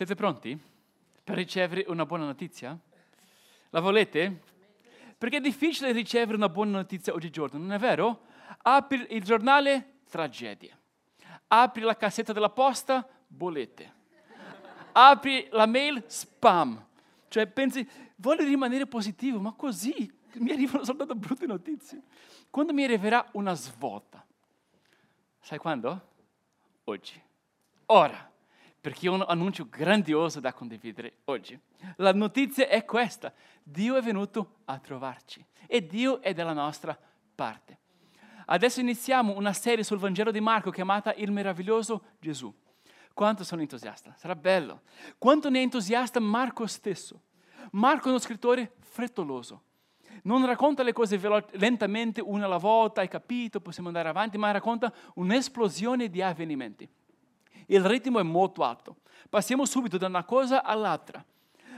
Siete 0.00 0.14
pronti 0.14 0.58
per 1.22 1.36
ricevere 1.36 1.84
una 1.88 2.06
buona 2.06 2.24
notizia? 2.24 2.74
La 3.68 3.80
volete? 3.80 4.44
Perché 5.18 5.36
è 5.36 5.40
difficile 5.40 5.92
ricevere 5.92 6.38
una 6.38 6.48
buona 6.48 6.70
notizia 6.70 7.12
oggigiorno, 7.12 7.58
non 7.58 7.70
è 7.72 7.78
vero? 7.78 8.22
Apri 8.62 9.08
il 9.10 9.22
giornale, 9.22 9.98
tragedie. 10.08 10.74
Apri 11.48 11.82
la 11.82 11.98
cassetta 11.98 12.32
della 12.32 12.48
posta, 12.48 13.06
bollette. 13.26 13.92
Apri 14.92 15.48
la 15.50 15.66
mail, 15.66 16.02
spam. 16.06 16.82
Cioè 17.28 17.46
pensi, 17.48 17.86
voglio 18.16 18.44
rimanere 18.44 18.86
positivo, 18.86 19.38
ma 19.38 19.52
così 19.52 20.10
mi 20.36 20.50
arrivano 20.50 20.82
soltanto 20.82 21.14
brutte 21.14 21.44
notizie. 21.44 22.00
Quando 22.48 22.72
mi 22.72 22.84
arriverà 22.84 23.28
una 23.32 23.52
svolta? 23.52 24.24
Sai 25.40 25.58
quando? 25.58 26.08
Oggi. 26.84 27.22
Ora 27.84 28.29
perché 28.80 29.08
ho 29.08 29.14
un 29.14 29.24
annuncio 29.26 29.68
grandioso 29.68 30.40
da 30.40 30.52
condividere 30.52 31.18
oggi. 31.24 31.58
La 31.96 32.12
notizia 32.12 32.66
è 32.66 32.84
questa, 32.84 33.32
Dio 33.62 33.96
è 33.96 34.02
venuto 34.02 34.60
a 34.64 34.78
trovarci 34.78 35.44
e 35.66 35.86
Dio 35.86 36.22
è 36.22 36.32
dalla 36.32 36.54
nostra 36.54 36.98
parte. 37.34 37.78
Adesso 38.46 38.80
iniziamo 38.80 39.36
una 39.36 39.52
serie 39.52 39.84
sul 39.84 39.98
Vangelo 39.98 40.30
di 40.30 40.40
Marco 40.40 40.70
chiamata 40.70 41.12
Il 41.14 41.30
meraviglioso 41.30 42.02
Gesù. 42.18 42.52
Quanto 43.12 43.44
sono 43.44 43.60
entusiasta, 43.60 44.14
sarà 44.16 44.34
bello. 44.34 44.82
Quanto 45.18 45.50
ne 45.50 45.58
è 45.58 45.62
entusiasta 45.62 46.18
Marco 46.20 46.66
stesso. 46.66 47.22
Marco 47.72 48.06
è 48.06 48.10
uno 48.10 48.18
scrittore 48.18 48.72
frettoloso. 48.80 49.64
Non 50.22 50.44
racconta 50.46 50.82
le 50.82 50.92
cose 50.92 51.18
velo- 51.18 51.46
lentamente 51.52 52.20
una 52.20 52.46
alla 52.46 52.56
volta, 52.56 53.02
hai 53.02 53.08
capito, 53.08 53.60
possiamo 53.60 53.88
andare 53.88 54.08
avanti, 54.08 54.38
ma 54.38 54.50
racconta 54.50 54.92
un'esplosione 55.14 56.08
di 56.08 56.20
avvenimenti 56.20 56.88
il 57.70 57.84
ritmo 57.84 58.18
è 58.18 58.22
molto 58.22 58.62
alto. 58.62 58.96
Passiamo 59.28 59.64
subito 59.64 59.96
da 59.96 60.06
una 60.06 60.24
cosa 60.24 60.62
all'altra. 60.62 61.24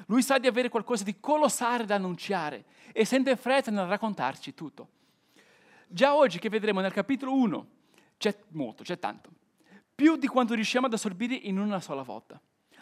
Lui 0.06 0.23
sa 0.23 0.38
di 0.38 0.46
avere 0.46 0.69
qualcosa 0.69 1.05
di 1.05 1.20
colossale 1.20 1.84
da 1.84 1.94
annunciare 1.97 2.64
e 2.92 3.05
sente 3.05 3.36
fretta 3.36 3.70
nel 3.70 3.86
raccontarci 3.86 4.55
tutto. 4.55 4.89
Già 5.86 6.14
oggi 6.14 6.39
che 6.39 6.48
vedremo 6.48 6.80
nel 6.80 6.92
capitolo 6.92 7.34
1 7.34 7.67
c'è 8.17 8.36
molto, 8.50 8.83
c'è 8.83 8.98
tanto, 8.98 9.30
più 9.94 10.17
di 10.17 10.27
quanto 10.27 10.55
riusciamo 10.55 10.86
ad 10.86 10.92
assorbire 10.92 11.34
in 11.34 11.58
una 11.58 11.80
sola 11.80 12.02
volta. 12.02 12.41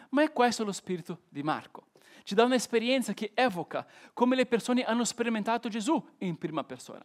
Ma 0.09 0.23
è 0.23 0.31
questo 0.31 0.63
lo 0.63 0.71
spirito 0.71 1.21
di 1.29 1.43
Marco. 1.43 1.87
Ci 2.23 2.35
dà 2.35 2.43
un'esperienza 2.43 3.13
che 3.13 3.31
evoca 3.33 3.85
come 4.13 4.35
le 4.35 4.45
persone 4.45 4.83
hanno 4.83 5.03
sperimentato 5.03 5.69
Gesù 5.69 6.03
in 6.19 6.37
prima 6.37 6.63
persona. 6.63 7.03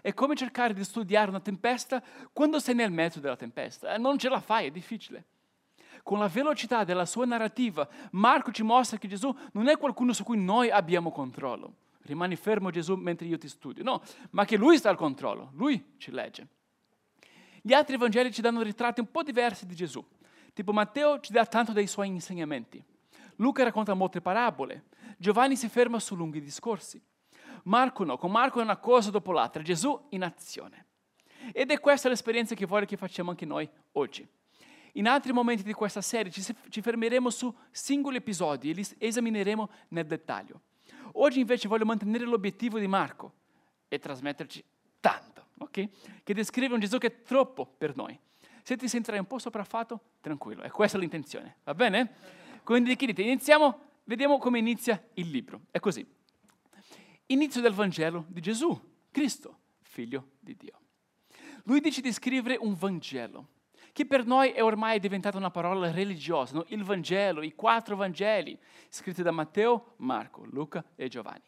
È 0.00 0.14
come 0.14 0.34
cercare 0.34 0.72
di 0.74 0.84
studiare 0.84 1.30
una 1.30 1.40
tempesta 1.40 2.02
quando 2.32 2.58
sei 2.58 2.74
nel 2.74 2.90
mezzo 2.90 3.20
della 3.20 3.36
tempesta. 3.36 3.94
Eh, 3.94 3.98
non 3.98 4.18
ce 4.18 4.28
la 4.28 4.40
fai, 4.40 4.66
è 4.66 4.70
difficile. 4.70 5.24
Con 6.02 6.18
la 6.18 6.28
velocità 6.28 6.84
della 6.84 7.04
sua 7.04 7.26
narrativa, 7.26 7.88
Marco 8.12 8.52
ci 8.52 8.62
mostra 8.62 8.98
che 8.98 9.08
Gesù 9.08 9.34
non 9.52 9.68
è 9.68 9.76
qualcuno 9.76 10.12
su 10.12 10.24
cui 10.24 10.38
noi 10.38 10.70
abbiamo 10.70 11.10
controllo. 11.10 11.74
Rimani 12.02 12.36
fermo 12.36 12.70
Gesù 12.70 12.94
mentre 12.94 13.26
io 13.26 13.38
ti 13.38 13.48
studio. 13.48 13.82
No, 13.84 14.02
ma 14.30 14.44
che 14.44 14.56
lui 14.56 14.78
sta 14.78 14.88
al 14.88 14.96
controllo, 14.96 15.50
lui 15.54 15.94
ci 15.98 16.10
legge. 16.10 16.46
Gli 17.62 17.74
altri 17.74 17.98
Vangeli 17.98 18.32
ci 18.32 18.40
danno 18.40 18.62
ritratti 18.62 19.00
un 19.00 19.10
po' 19.10 19.22
diversi 19.22 19.66
di 19.66 19.74
Gesù. 19.74 20.04
Tipo 20.54 20.72
Matteo 20.72 21.20
ci 21.20 21.32
dà 21.32 21.44
tanto 21.44 21.72
dei 21.72 21.86
suoi 21.86 22.08
insegnamenti. 22.08 22.82
Luca 23.36 23.62
racconta 23.62 23.94
molte 23.94 24.20
parabole. 24.20 24.84
Giovanni 25.18 25.56
si 25.56 25.68
ferma 25.68 26.00
su 26.00 26.16
lunghi 26.16 26.40
discorsi. 26.40 27.00
Marco 27.64 28.04
no, 28.04 28.16
con 28.16 28.30
Marco 28.30 28.60
è 28.60 28.62
una 28.62 28.76
cosa 28.76 29.10
dopo 29.10 29.32
l'altra, 29.32 29.62
Gesù 29.62 30.06
in 30.10 30.22
azione. 30.22 30.86
Ed 31.52 31.70
è 31.70 31.80
questa 31.80 32.08
l'esperienza 32.08 32.54
che 32.54 32.66
voglio 32.66 32.86
che 32.86 32.96
facciamo 32.96 33.30
anche 33.30 33.46
noi 33.46 33.68
oggi. 33.92 34.26
In 34.94 35.06
altri 35.06 35.32
momenti 35.32 35.62
di 35.62 35.72
questa 35.72 36.00
serie 36.00 36.30
ci, 36.30 36.42
ci 36.68 36.80
fermeremo 36.80 37.30
su 37.30 37.54
singoli 37.70 38.16
episodi 38.16 38.70
e 38.70 38.72
li 38.74 38.86
esamineremo 38.98 39.70
nel 39.88 40.06
dettaglio. 40.06 40.62
Oggi 41.14 41.40
invece 41.40 41.68
voglio 41.68 41.84
mantenere 41.84 42.24
l'obiettivo 42.24 42.78
di 42.78 42.86
Marco 42.86 43.32
e 43.88 43.98
trasmetterci 43.98 44.62
tanto, 45.00 45.46
ok? 45.58 45.88
Che 46.22 46.34
descrive 46.34 46.74
un 46.74 46.80
Gesù 46.80 46.98
che 46.98 47.06
è 47.06 47.22
troppo 47.22 47.66
per 47.66 47.94
noi. 47.96 48.18
Se 48.62 48.76
ti 48.76 48.88
sentirai 48.88 49.20
un 49.20 49.26
po' 49.26 49.38
sopraffatto, 49.38 50.00
tranquillo, 50.20 50.62
è 50.62 50.70
questa 50.70 50.98
l'intenzione, 50.98 51.56
va 51.64 51.74
bene? 51.74 52.14
Quindi 52.62 52.94
chiedete, 52.94 53.22
iniziamo, 53.22 53.80
vediamo 54.04 54.38
come 54.38 54.58
inizia 54.58 55.02
il 55.14 55.30
libro. 55.30 55.62
È 55.70 55.78
così 55.78 56.06
inizio 57.32 57.60
del 57.60 57.72
Vangelo 57.72 58.24
di 58.28 58.40
Gesù, 58.40 58.78
Cristo, 59.10 59.58
figlio 59.82 60.32
di 60.40 60.56
Dio. 60.56 60.78
Lui 61.64 61.80
dice 61.80 62.00
di 62.00 62.12
scrivere 62.12 62.56
un 62.60 62.74
Vangelo, 62.74 63.48
che 63.92 64.06
per 64.06 64.24
noi 64.24 64.50
è 64.50 64.62
ormai 64.62 64.98
diventata 64.98 65.36
una 65.36 65.50
parola 65.50 65.90
religiosa, 65.90 66.54
no? 66.54 66.64
il 66.68 66.84
Vangelo, 66.84 67.42
i 67.42 67.54
quattro 67.54 67.96
Vangeli, 67.96 68.58
scritti 68.88 69.22
da 69.22 69.30
Matteo, 69.30 69.94
Marco, 69.98 70.44
Luca 70.50 70.84
e 70.94 71.08
Giovanni. 71.08 71.42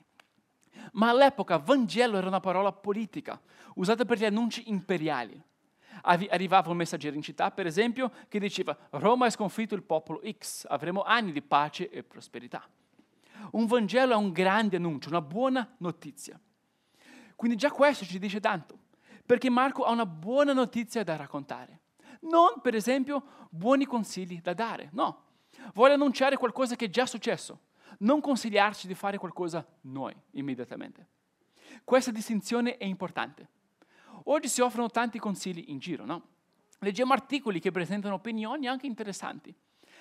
Ma 0.92 1.10
all'epoca 1.10 1.59
Vangelo 1.59 2.16
era 2.16 2.26
una 2.26 2.41
parola 2.41 2.72
politica, 2.72 3.41
usata 3.75 4.04
per 4.04 4.19
gli 4.19 4.25
annunci 4.25 4.69
imperiali. 4.71 5.41
Arrivava 6.04 6.71
un 6.71 6.76
messaggero 6.76 7.15
in 7.15 7.22
città, 7.22 7.50
per 7.50 7.66
esempio, 7.66 8.10
che 8.28 8.41
diceva 8.41 8.76
Roma 8.91 9.26
ha 9.26 9.31
sconfitto 9.31 9.75
il 9.75 9.82
popolo 9.82 10.21
X, 10.38 10.65
avremo 10.69 11.03
anni 11.03 11.32
di 11.32 11.42
pace 11.42 11.91
e 11.91 12.03
prosperità. 12.03 12.66
Un 13.53 13.66
Vangelo 13.66 14.12
è 14.12 14.16
un 14.16 14.32
grande 14.32 14.76
annuncio, 14.76 15.09
una 15.09 15.20
buona 15.20 15.75
notizia. 15.78 16.38
Quindi 17.34 17.56
già 17.56 17.70
questo 17.70 18.04
ci 18.04 18.19
dice 18.19 18.41
tanto, 18.41 18.78
perché 19.26 19.50
Marco 19.50 19.84
ha 19.84 19.91
una 19.91 20.06
buona 20.06 20.53
notizia 20.53 21.03
da 21.03 21.16
raccontare. 21.16 21.81
Non, 22.21 22.60
per 22.62 22.75
esempio, 22.75 23.48
buoni 23.50 23.84
consigli 23.84 24.41
da 24.41 24.54
dare, 24.54 24.91
no. 24.92 25.25
Vuole 25.75 25.94
annunciare 25.94 26.37
qualcosa 26.37 26.76
che 26.76 26.87
è 26.87 26.91
già 26.91 27.04
successo, 27.04 27.60
non 27.98 28.21
consigliarci 28.21 28.87
di 28.87 28.94
fare 28.94 29.19
qualcosa 29.19 29.66
noi 29.82 30.15
immediatamente. 30.32 31.06
Questa 31.84 32.10
distinzione 32.10 32.76
è 32.76 32.84
importante. 32.84 33.48
Oggi 34.25 34.48
si 34.48 34.60
offrono 34.60 34.88
tanti 34.88 35.19
consigli 35.19 35.65
in 35.69 35.78
giro, 35.78 36.04
no? 36.04 36.28
Leggiamo 36.78 37.12
articoli 37.12 37.60
che 37.60 37.71
presentano 37.71 38.15
opinioni 38.15 38.66
anche 38.66 38.87
interessanti. 38.87 39.54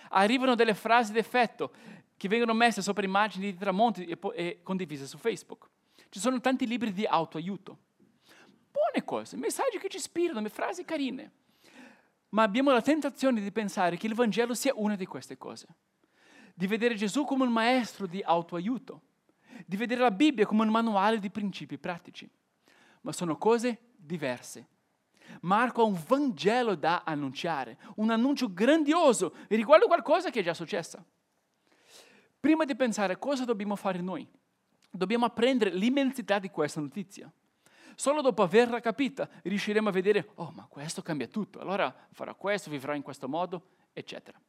Arrivano 0.10 0.56
delle 0.56 0.74
frasi 0.74 1.12
d'effetto 1.12 1.74
che 2.22 2.28
vengono 2.28 2.54
messe 2.54 2.84
sopra 2.84 3.04
immagini 3.04 3.52
di 3.52 3.58
tramonti 3.58 4.06
e, 4.06 4.16
e 4.36 4.60
condivise 4.62 5.08
su 5.08 5.18
Facebook. 5.18 5.68
Ci 6.08 6.20
sono 6.20 6.40
tanti 6.40 6.68
libri 6.68 6.94
di 6.94 7.04
autoaiuto. 7.04 7.80
Buone 8.70 9.04
cose, 9.04 9.38
messaggi 9.38 9.80
che 9.80 9.90
ci 9.90 9.98
ispirano, 9.98 10.48
frasi 10.48 10.86
carine. 10.86 11.32
Ma 12.30 12.44
abbiamo 12.44 12.70
la 12.70 12.84
tentazione 12.84 13.42
di 13.42 13.52
pensare 13.52 13.98
che 13.98 14.06
il 14.06 14.14
Vangelo 14.14 14.54
sia 14.54 14.72
una 14.76 14.96
di 14.96 15.08
queste 15.08 15.36
cose. 15.40 15.66
Di 16.54 16.68
vedere 16.68 16.94
Gesù 16.94 17.26
come 17.26 17.44
un 17.44 17.52
maestro 17.52 18.06
di 18.06 18.22
autoaiuto. 18.22 19.02
Di 19.66 19.76
vedere 19.76 20.02
la 20.02 20.12
Bibbia 20.12 20.46
come 20.46 20.62
un 20.62 20.70
manuale 20.70 21.18
di 21.18 21.32
principi 21.32 21.80
pratici. 21.80 22.30
Ma 23.02 23.12
sono 23.14 23.36
cose 23.36 23.94
diverse. 23.96 24.68
Marco 25.42 25.82
ha 25.82 25.86
un 25.86 26.00
Vangelo 26.06 26.76
da 26.76 27.02
annunciare, 27.04 27.80
un 27.96 28.12
annuncio 28.12 28.54
grandioso 28.54 29.34
riguardo 29.48 29.88
qualcosa 29.88 30.30
che 30.30 30.42
è 30.42 30.44
già 30.44 30.54
successo. 30.54 31.04
Prima 32.42 32.66
di 32.66 32.76
pensare 32.76 33.20
cosa 33.20 33.46
dobbiamo 33.46 33.76
fare 33.76 34.02
noi, 34.02 34.28
dobbiamo 34.90 35.26
apprendere 35.26 35.70
l'immensità 35.70 36.40
di 36.40 36.50
questa 36.50 36.82
notizia. 36.82 37.32
Solo 37.94 38.22
dopo 38.22 38.42
averla 38.42 38.80
capita 38.80 39.30
riusciremo 39.44 39.90
a 39.90 39.92
vedere, 39.92 40.32
oh 40.36 40.52
ma 40.56 40.66
questo 40.66 41.04
cambia 41.04 41.28
tutto, 41.28 41.60
allora 41.60 41.96
farò 42.14 42.36
questo, 42.36 42.72
vivrò 42.72 42.96
in 42.96 43.04
questo 43.04 43.30
modo, 43.30 43.74
eccetera. 43.94 44.42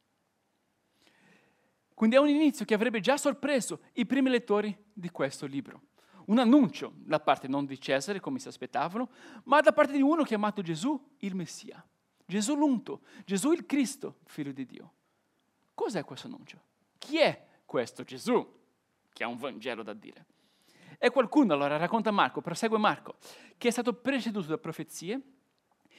Quindi 1.93 2.15
è 2.15 2.19
un 2.19 2.29
inizio 2.29 2.65
che 2.65 2.73
avrebbe 2.73 2.99
già 2.99 3.15
sorpreso 3.15 3.81
i 3.93 4.07
primi 4.07 4.29
lettori 4.29 4.75
di 4.91 5.11
questo 5.11 5.45
libro. 5.45 5.83
Un 6.25 6.39
annuncio 6.39 6.93
da 6.95 7.19
parte 7.19 7.47
non 7.47 7.67
di 7.67 7.79
Cesare, 7.79 8.19
come 8.19 8.39
si 8.39 8.47
aspettavano, 8.47 9.11
ma 9.43 9.61
da 9.61 9.71
parte 9.71 9.91
di 9.91 10.01
uno 10.01 10.23
chiamato 10.23 10.63
Gesù 10.63 10.99
il 11.19 11.35
Messia. 11.35 11.85
Gesù 12.25 12.55
l'unto, 12.55 13.01
Gesù 13.23 13.51
il 13.51 13.67
Cristo, 13.67 14.17
figlio 14.25 14.51
di 14.51 14.65
Dio. 14.65 14.93
Cos'è 15.75 16.03
questo 16.03 16.25
annuncio? 16.25 16.59
Chi 16.97 17.19
è 17.19 17.51
questo 17.73 18.03
Gesù, 18.03 18.47
che 19.11 19.23
ha 19.23 19.27
un 19.27 19.37
Vangelo 19.37 19.81
da 19.81 19.93
dire. 19.93 20.27
E 20.99 21.09
qualcuno, 21.09 21.55
allora 21.55 21.75
racconta 21.75 22.11
Marco, 22.11 22.39
prosegue 22.39 22.77
Marco, 22.77 23.15
che 23.57 23.69
è 23.69 23.71
stato 23.71 23.93
preceduto 23.93 24.45
da 24.45 24.59
profezie 24.59 25.19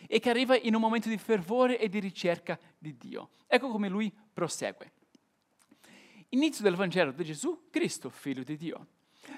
e 0.07 0.21
che 0.21 0.31
arriva 0.31 0.57
in 0.57 0.77
un 0.77 0.81
momento 0.81 1.09
di 1.09 1.19
fervore 1.19 1.81
e 1.81 1.89
di 1.89 1.99
ricerca 1.99 2.57
di 2.79 2.97
Dio. 2.97 3.31
Ecco 3.49 3.71
come 3.71 3.89
lui 3.89 4.15
prosegue. 4.33 4.93
Inizio 6.29 6.63
del 6.63 6.77
Vangelo 6.77 7.11
di 7.11 7.25
Gesù, 7.25 7.65
Cristo, 7.71 8.09
figlio 8.09 8.45
di 8.45 8.57
Dio. 8.57 8.87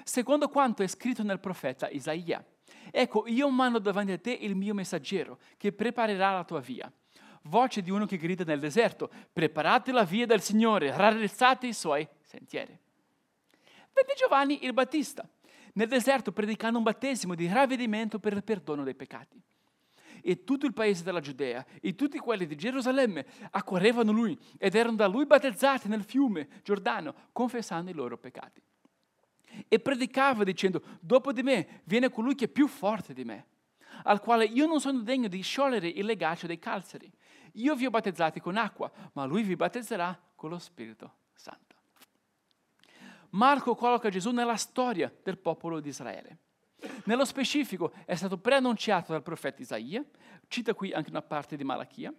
Secondo 0.03 0.47
quanto 0.47 0.83
è 0.83 0.87
scritto 0.87 1.23
nel 1.23 1.39
profeta 1.39 1.89
Isaia. 1.89 2.45
Ecco, 2.91 3.25
io 3.25 3.49
mando 3.49 3.79
davanti 3.79 4.11
a 4.11 4.19
te 4.19 4.31
il 4.31 4.53
mio 4.53 4.75
messaggero, 4.75 5.39
che 5.57 5.71
preparerà 5.71 6.33
la 6.33 6.43
tua 6.43 6.59
via 6.59 6.91
voce 7.47 7.81
di 7.81 7.89
uno 7.89 8.05
che 8.05 8.17
grida 8.17 8.43
nel 8.43 8.59
deserto, 8.59 9.09
preparate 9.31 9.93
la 9.93 10.03
via 10.03 10.25
del 10.25 10.41
Signore, 10.41 10.95
raddrizzate 10.95 11.67
i 11.67 11.73
suoi 11.73 12.05
sentieri. 12.27 12.77
Vede 13.93 14.13
Giovanni 14.15 14.65
il 14.65 14.73
Battista 14.73 15.27
nel 15.73 15.87
deserto 15.87 16.31
predicando 16.31 16.77
un 16.77 16.83
battesimo 16.83 17.35
di 17.35 17.47
ravvedimento 17.47 18.19
per 18.19 18.33
il 18.33 18.43
perdono 18.43 18.83
dei 18.83 18.95
peccati. 18.95 19.41
e 20.21 20.43
tutto 20.43 20.65
il 20.65 20.73
paese 20.73 21.03
della 21.03 21.19
Giudea 21.19 21.65
e 21.79 21.95
tutti 21.95 22.17
quelli 22.17 22.47
di 22.47 22.55
Gerusalemme 22.55 23.25
accorrevano 23.51 24.11
lui 24.11 24.37
ed 24.57 24.75
erano 24.75 24.95
da 24.95 25.07
lui 25.07 25.25
battezzati 25.25 25.87
nel 25.87 26.03
fiume 26.03 26.47
Giordano, 26.63 27.13
confessando 27.31 27.91
i 27.91 27.93
loro 27.93 28.17
peccati. 28.17 28.61
E 29.67 29.79
predicava 29.79 30.43
dicendo, 30.43 30.81
dopo 30.99 31.31
di 31.31 31.43
me 31.43 31.81
viene 31.85 32.09
colui 32.09 32.35
che 32.35 32.45
è 32.45 32.49
più 32.49 32.67
forte 32.67 33.13
di 33.13 33.23
me, 33.23 33.45
al 34.03 34.19
quale 34.19 34.45
io 34.45 34.65
non 34.65 34.81
sono 34.81 34.99
degno 35.01 35.27
di 35.27 35.41
sciogliere 35.41 35.87
il 35.87 36.05
legaccio 36.05 36.47
dei 36.47 36.59
calzari. 36.59 37.09
Io 37.53 37.75
vi 37.75 37.85
ho 37.85 37.89
battezzati 37.89 38.39
con 38.39 38.57
acqua, 38.57 38.91
ma 39.13 39.25
lui 39.25 39.43
vi 39.43 39.55
battezzerà 39.55 40.19
con 40.35 40.49
lo 40.49 40.59
Spirito 40.59 41.13
Santo. 41.33 41.66
Marco 43.31 43.75
colloca 43.75 44.09
Gesù 44.09 44.31
nella 44.31 44.55
storia 44.55 45.13
del 45.23 45.37
popolo 45.37 45.79
di 45.79 45.89
Israele. 45.89 46.37
Nello 47.05 47.25
specifico 47.25 47.91
è 48.05 48.15
stato 48.15 48.37
preannunciato 48.37 49.11
dal 49.11 49.23
profeta 49.23 49.61
Isaia, 49.61 50.03
cita 50.47 50.73
qui 50.73 50.93
anche 50.93 51.09
una 51.09 51.21
parte 51.21 51.57
di 51.57 51.63
Malachia, 51.63 52.13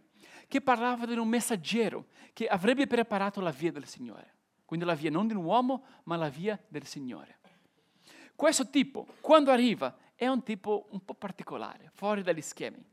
che 0.46 0.60
parlava 0.60 1.06
di 1.06 1.16
un 1.16 1.28
messaggero 1.28 2.06
che 2.32 2.46
avrebbe 2.46 2.87
preparato 2.87 3.40
la 3.40 3.50
via 3.50 3.72
del 3.72 3.87
Signore. 3.87 4.34
Quindi 4.64 4.84
la 4.84 4.94
via 4.94 5.10
non 5.10 5.26
di 5.26 5.34
un 5.34 5.44
uomo, 5.44 5.84
ma 6.05 6.16
la 6.16 6.28
via 6.28 6.58
del 6.69 6.84
Signore. 6.87 7.38
Questo 8.34 8.69
tipo, 8.69 9.06
quando 9.20 9.50
arriva, 9.50 9.96
è 10.14 10.26
un 10.26 10.43
tipo 10.43 10.88
un 10.90 11.04
po' 11.04 11.14
particolare, 11.14 11.90
fuori 11.94 12.22
dagli 12.22 12.43
schemi. 12.43 12.84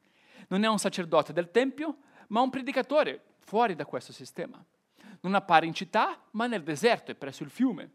Non 0.48 0.64
è 0.64 0.68
un 0.68 0.80
sacerdote 0.80 1.34
del 1.34 1.52
Tempio, 1.52 1.98
ma 2.28 2.42
un 2.42 2.50
predicatore 2.50 3.24
fuori 3.40 3.76
da 3.76 3.86
questo 3.86 4.14
sistema. 4.14 4.64
Non 5.22 5.34
appare 5.34 5.66
in 5.66 5.74
città, 5.74 6.22
ma 6.32 6.48
nel 6.48 6.64
deserto 6.64 7.12
e 7.12 7.16
presso 7.16 7.44
il 7.44 7.50
fiume 7.50 7.92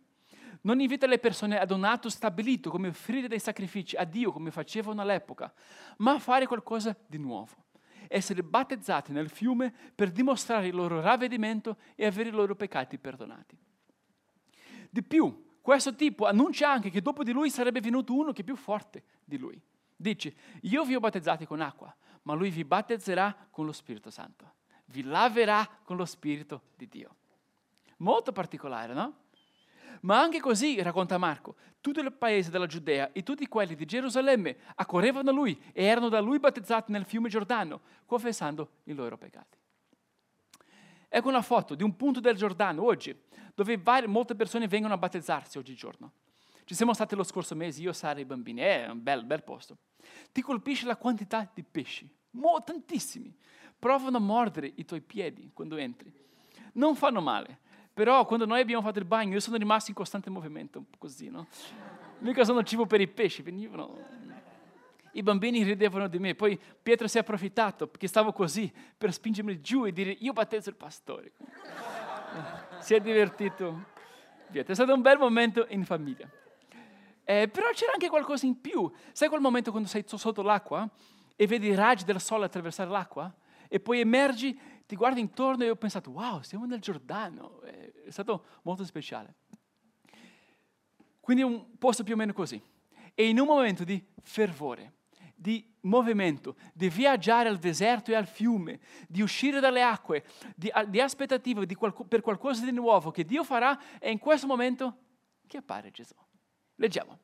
non 0.63 0.81
invita 0.81 1.07
le 1.07 1.19
persone 1.19 1.59
ad 1.59 1.71
un 1.71 1.85
atto 1.85 2.09
stabilito 2.09 2.71
come 2.71 2.89
offrire 2.89 3.29
dei 3.29 3.39
sacrifici 3.39 3.97
a 3.97 4.05
Dio 4.05 4.33
come 4.33 4.51
facevano 4.51 5.01
all'epoca, 5.01 5.53
ma 5.99 6.13
a 6.13 6.19
fare 6.19 6.47
qualcosa 6.47 6.97
di 7.07 7.19
nuovo. 7.19 7.69
Essere 8.09 8.43
battezzati 8.43 9.13
nel 9.13 9.29
fiume 9.29 9.73
per 9.95 10.11
dimostrare 10.11 10.67
il 10.67 10.75
loro 10.75 11.01
ravvedimento 11.01 11.77
e 11.95 12.07
avere 12.07 12.29
i 12.29 12.33
loro 12.33 12.57
peccati 12.57 12.99
perdonati. 12.99 13.57
Di 14.91 15.03
più, 15.03 15.59
questo 15.61 15.95
tipo 15.95 16.27
annuncia 16.27 16.71
anche 16.71 16.91
che 16.91 17.01
dopo 17.01 17.23
di 17.23 17.33
lui 17.33 17.51
sarebbe 17.51 17.81
venuto 17.81 18.15
uno 18.15 18.33
che 18.33 18.41
è 18.43 18.45
più 18.45 18.57
forte 18.57 19.05
di 19.25 19.39
lui. 19.39 19.61
Dice, 19.95 20.35
io 20.63 20.85
vi 20.85 20.95
ho 20.95 21.01
battezzati 21.01 21.47
con 21.47 21.61
acqua, 21.61 21.95
ma 22.23 22.35
lui 22.35 22.51
vi 22.51 22.65
battezzerà 22.65 23.49
con 23.51 23.67
lo 23.67 23.73
Spirito 23.73 24.11
Santo. 24.11 24.55
Vi 24.87 25.03
laverà 25.03 25.69
con 25.85 25.97
lo 25.97 26.05
Spirito 26.05 26.63
di 26.75 26.89
Dio. 26.89 27.15
Molto 27.99 28.33
particolare, 28.33 28.95
no? 28.95 29.15
Ma 30.03 30.21
anche 30.21 30.41
così, 30.41 30.81
racconta 30.83 31.19
Marco, 31.19 31.57
tutto 31.81 32.01
il 32.01 32.13
paese 32.13 32.51
della 32.51 32.67
Giudea 32.67 33.13
e 33.13 33.23
tutti 33.23 33.47
quelli 33.47 33.75
di 33.75 33.85
Gerusalemme 33.85 34.57
accorrevano 34.77 35.31
a 35.31 35.33
lui 35.33 35.61
e 35.73 35.85
erano 35.85 36.09
da 36.09 36.21
lui 36.21 36.39
battezzati 36.39 36.93
nel 36.93 37.05
fiume 37.05 37.29
Giordano, 37.29 37.81
confessando 38.07 38.71
i 38.85 38.93
loro 38.93 39.17
peccati. 39.17 39.59
Ecco 41.09 41.29
una 41.29 41.43
foto 41.43 41.75
di 41.75 41.83
un 41.83 41.97
punto 41.97 42.21
del 42.21 42.37
Giordano 42.37 42.85
oggi, 42.85 43.19
dove 43.55 43.77
varie, 43.79 44.09
molte 44.09 44.35
persone 44.35 44.69
vengono 44.69 44.95
a 44.95 44.99
battezzarsi 44.99 45.59
oggigiorno. 45.59 46.13
Ci 46.65 46.75
siamo 46.75 46.95
stati 46.95 47.17
lo 47.17 47.25
scorso 47.25 47.57
mese, 47.57 47.83
io, 47.83 47.93
Sara 47.93 48.19
e 48.19 48.23
i 48.23 48.25
bambini, 48.25 48.61
è 48.61 48.89
un 48.89 49.03
bel, 49.03 49.25
bel 49.25 49.43
posto. 49.43 49.79
Ti 50.31 50.41
colpisce 50.41 50.87
la 50.87 50.97
quantità 50.97 51.51
di 51.53 51.65
pesci, 51.65 52.09
Mo, 52.33 52.63
tantissimi. 52.63 53.35
Provano 53.79 54.19
a 54.19 54.21
mordere 54.21 54.71
i 54.77 54.85
tuoi 54.85 55.01
piedi 55.01 55.51
quando 55.53 55.77
entri. 55.77 56.13
Non 56.75 56.95
fanno 56.95 57.21
male, 57.21 57.61
però 58.01 58.25
quando 58.25 58.47
noi 58.47 58.63
abbiamo 58.63 58.81
fatto 58.81 58.99
il 58.99 59.05
bagno, 59.05 59.35
io 59.35 59.41
sono 59.41 59.59
rimasto 59.59 59.91
in 59.91 59.95
costante 59.95 60.31
movimento, 60.31 60.79
un 60.79 60.89
po' 60.89 60.97
così, 60.97 61.29
no? 61.29 61.47
Mica 62.21 62.45
sono 62.45 62.63
cibo 62.63 62.87
per 62.87 62.99
i 63.03 63.07
pesci, 63.07 63.43
venivano. 63.43 63.95
I 65.13 65.23
bambini 65.23 65.63
ridevano 65.63 66.09
di 66.09 66.19
me, 66.19 66.35
poi 66.35 66.59
Pietro 66.83 67.07
si 67.09 67.19
è 67.19 67.21
approfittato 67.21 67.89
perché 67.89 68.07
stavo 68.07 68.33
così 68.33 68.73
per 68.97 69.13
spingermi 69.13 69.61
giù 69.61 69.85
e 69.85 69.93
dire 69.93 70.17
io 70.19 70.33
battezzo 70.33 70.71
il 70.71 70.77
pastore. 70.77 71.33
si 72.81 72.95
è 72.95 73.01
divertito. 73.01 73.85
Pietro. 74.51 74.73
È 74.73 74.75
stato 74.75 74.95
un 74.95 75.03
bel 75.03 75.19
momento 75.19 75.67
in 75.69 75.85
famiglia. 75.85 76.27
Eh, 77.23 77.49
però 77.49 77.69
c'era 77.75 77.93
anche 77.93 78.09
qualcosa 78.09 78.47
in 78.47 78.63
più. 78.63 78.91
Sai 79.13 79.29
quel 79.29 79.43
momento 79.43 79.73
quando 79.73 79.91
sei 79.91 80.05
sotto 80.07 80.41
l'acqua 80.41 80.89
e 81.37 81.47
vedi 81.47 81.67
i 81.67 81.75
raggi 81.75 82.05
del 82.05 82.19
sole 82.19 82.47
attraversare 82.47 82.89
l'acqua? 82.89 83.31
E 83.69 83.79
poi 83.79 84.01
emergi 84.01 84.59
ti 84.91 84.97
guardi 84.97 85.21
intorno 85.21 85.63
e 85.63 85.71
ho 85.71 85.77
pensato, 85.77 86.11
wow, 86.11 86.41
siamo 86.41 86.67
nel 86.67 86.81
Giordano, 86.81 87.60
è 88.11 88.13
stato 88.13 88.45
molto 88.63 88.85
speciale. 88.85 89.35
Quindi 91.21 91.45
un 91.45 91.79
posto 91.79 92.03
più 92.03 92.15
o 92.15 92.17
meno 92.17 92.33
così. 92.33 92.61
E 93.15 93.29
in 93.29 93.39
un 93.39 93.47
momento 93.47 93.85
di 93.85 94.05
fervore, 94.23 94.95
di 95.35 95.65
movimento, 95.83 96.57
di 96.73 96.89
viaggiare 96.89 97.49
al 97.49 97.59
deserto 97.59 98.11
e 98.11 98.17
al 98.17 98.27
fiume, 98.27 98.81
di 99.07 99.23
uscire 99.23 99.61
dalle 99.61 99.83
acque, 99.83 100.25
di, 100.57 100.71
di 100.89 101.01
aspettativa 101.01 101.65
di 101.65 101.75
qualco, 101.75 102.05
per 102.05 102.21
qualcosa 102.21 102.65
di 102.65 102.73
nuovo 102.73 103.11
che 103.11 103.25
Dio 103.25 103.45
farà, 103.45 103.99
e 103.99 104.11
in 104.11 104.19
questo 104.19 104.47
momento 104.47 104.97
che 105.47 105.59
appare 105.59 105.91
Gesù. 105.93 106.15
Leggiamo. 106.75 107.19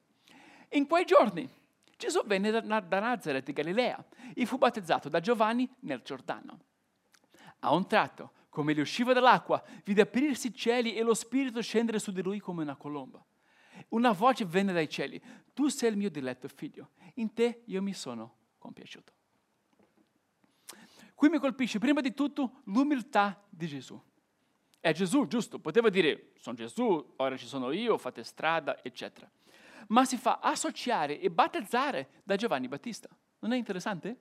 In 0.70 0.86
quei 0.86 1.04
giorni 1.04 1.48
Gesù 1.96 2.24
venne 2.26 2.50
da, 2.50 2.60
da 2.60 3.00
Nazareth 3.00 3.44
di 3.44 3.52
Galilea 3.52 4.04
e 4.34 4.46
fu 4.46 4.56
battezzato 4.56 5.08
da 5.08 5.18
Giovanni 5.18 5.68
nel 5.80 6.02
Giordano. 6.02 6.60
A 7.60 7.74
un 7.74 7.86
tratto, 7.88 8.32
come 8.56 8.72
gli 8.72 8.80
usciva 8.80 9.12
dall'acqua, 9.12 9.62
vide 9.84 10.00
aprirsi 10.00 10.46
i 10.46 10.54
cieli 10.54 10.94
e 10.94 11.02
lo 11.02 11.12
Spirito 11.12 11.60
scendere 11.60 11.98
su 11.98 12.10
di 12.10 12.22
lui 12.22 12.40
come 12.40 12.62
una 12.62 12.74
colomba. 12.74 13.22
Una 13.90 14.12
voce 14.12 14.46
venne 14.46 14.72
dai 14.72 14.88
cieli, 14.88 15.20
tu 15.52 15.68
sei 15.68 15.90
il 15.90 15.98
mio 15.98 16.08
diletto 16.08 16.48
figlio, 16.48 16.92
in 17.16 17.34
te 17.34 17.64
io 17.66 17.82
mi 17.82 17.92
sono 17.92 18.34
compiaciuto. 18.56 19.12
Qui 21.14 21.28
mi 21.28 21.38
colpisce 21.38 21.78
prima 21.78 22.00
di 22.00 22.14
tutto 22.14 22.62
l'umiltà 22.64 23.44
di 23.50 23.66
Gesù. 23.66 24.02
È 24.80 24.90
Gesù, 24.90 25.26
giusto, 25.26 25.58
poteva 25.58 25.90
dire, 25.90 26.32
sono 26.38 26.56
Gesù, 26.56 27.12
ora 27.16 27.36
ci 27.36 27.46
sono 27.46 27.72
io, 27.72 27.98
fate 27.98 28.24
strada, 28.24 28.82
eccetera. 28.82 29.30
Ma 29.88 30.06
si 30.06 30.16
fa 30.16 30.38
associare 30.40 31.20
e 31.20 31.30
battezzare 31.30 32.22
da 32.24 32.36
Giovanni 32.36 32.68
Battista. 32.68 33.10
Non 33.40 33.52
è 33.52 33.56
interessante? 33.58 34.16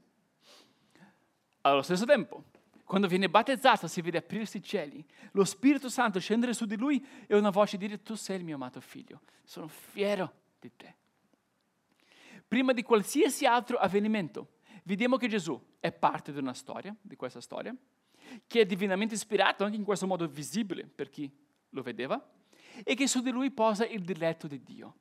Allo 1.61 1.81
stesso 1.81 2.03
tempo, 2.03 2.43
quando 2.85 3.07
viene 3.07 3.29
battezzato 3.29 3.87
si 3.87 3.99
vede 4.01 4.19
aprirsi 4.19 4.57
i 4.57 4.63
cieli, 4.63 5.03
lo 5.31 5.43
Spirito 5.43 5.89
Santo 5.89 6.19
scendere 6.19 6.53
su 6.53 6.65
di 6.65 6.77
lui 6.77 7.03
e 7.25 7.35
una 7.35 7.49
voce 7.49 7.77
dire 7.77 8.03
tu 8.03 8.13
sei 8.13 8.37
il 8.37 8.43
mio 8.43 8.55
amato 8.55 8.79
figlio, 8.79 9.21
sono 9.43 9.67
fiero 9.67 10.31
di 10.59 10.71
te. 10.77 10.95
Prima 12.47 12.73
di 12.73 12.83
qualsiasi 12.83 13.47
altro 13.47 13.77
avvenimento, 13.77 14.59
vediamo 14.83 15.17
che 15.17 15.27
Gesù 15.27 15.59
è 15.79 15.91
parte 15.91 16.31
di 16.31 16.37
una 16.37 16.53
storia, 16.53 16.95
di 17.01 17.15
questa 17.15 17.41
storia, 17.41 17.75
che 18.45 18.61
è 18.61 18.65
divinamente 18.65 19.15
ispirato 19.15 19.63
anche 19.63 19.77
in 19.77 19.83
questo 19.83 20.05
modo 20.05 20.27
visibile 20.27 20.85
per 20.85 21.09
chi 21.09 21.29
lo 21.69 21.81
vedeva, 21.81 22.23
e 22.83 22.93
che 22.93 23.07
su 23.07 23.21
di 23.21 23.31
lui 23.31 23.49
posa 23.49 23.83
il 23.87 24.03
diletto 24.03 24.45
di 24.45 24.61
Dio, 24.61 24.95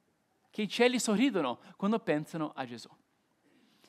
che 0.48 0.62
i 0.62 0.68
cieli 0.68 0.98
sorridono 0.98 1.60
quando 1.76 1.98
pensano 1.98 2.52
a 2.54 2.64
Gesù. 2.64 2.88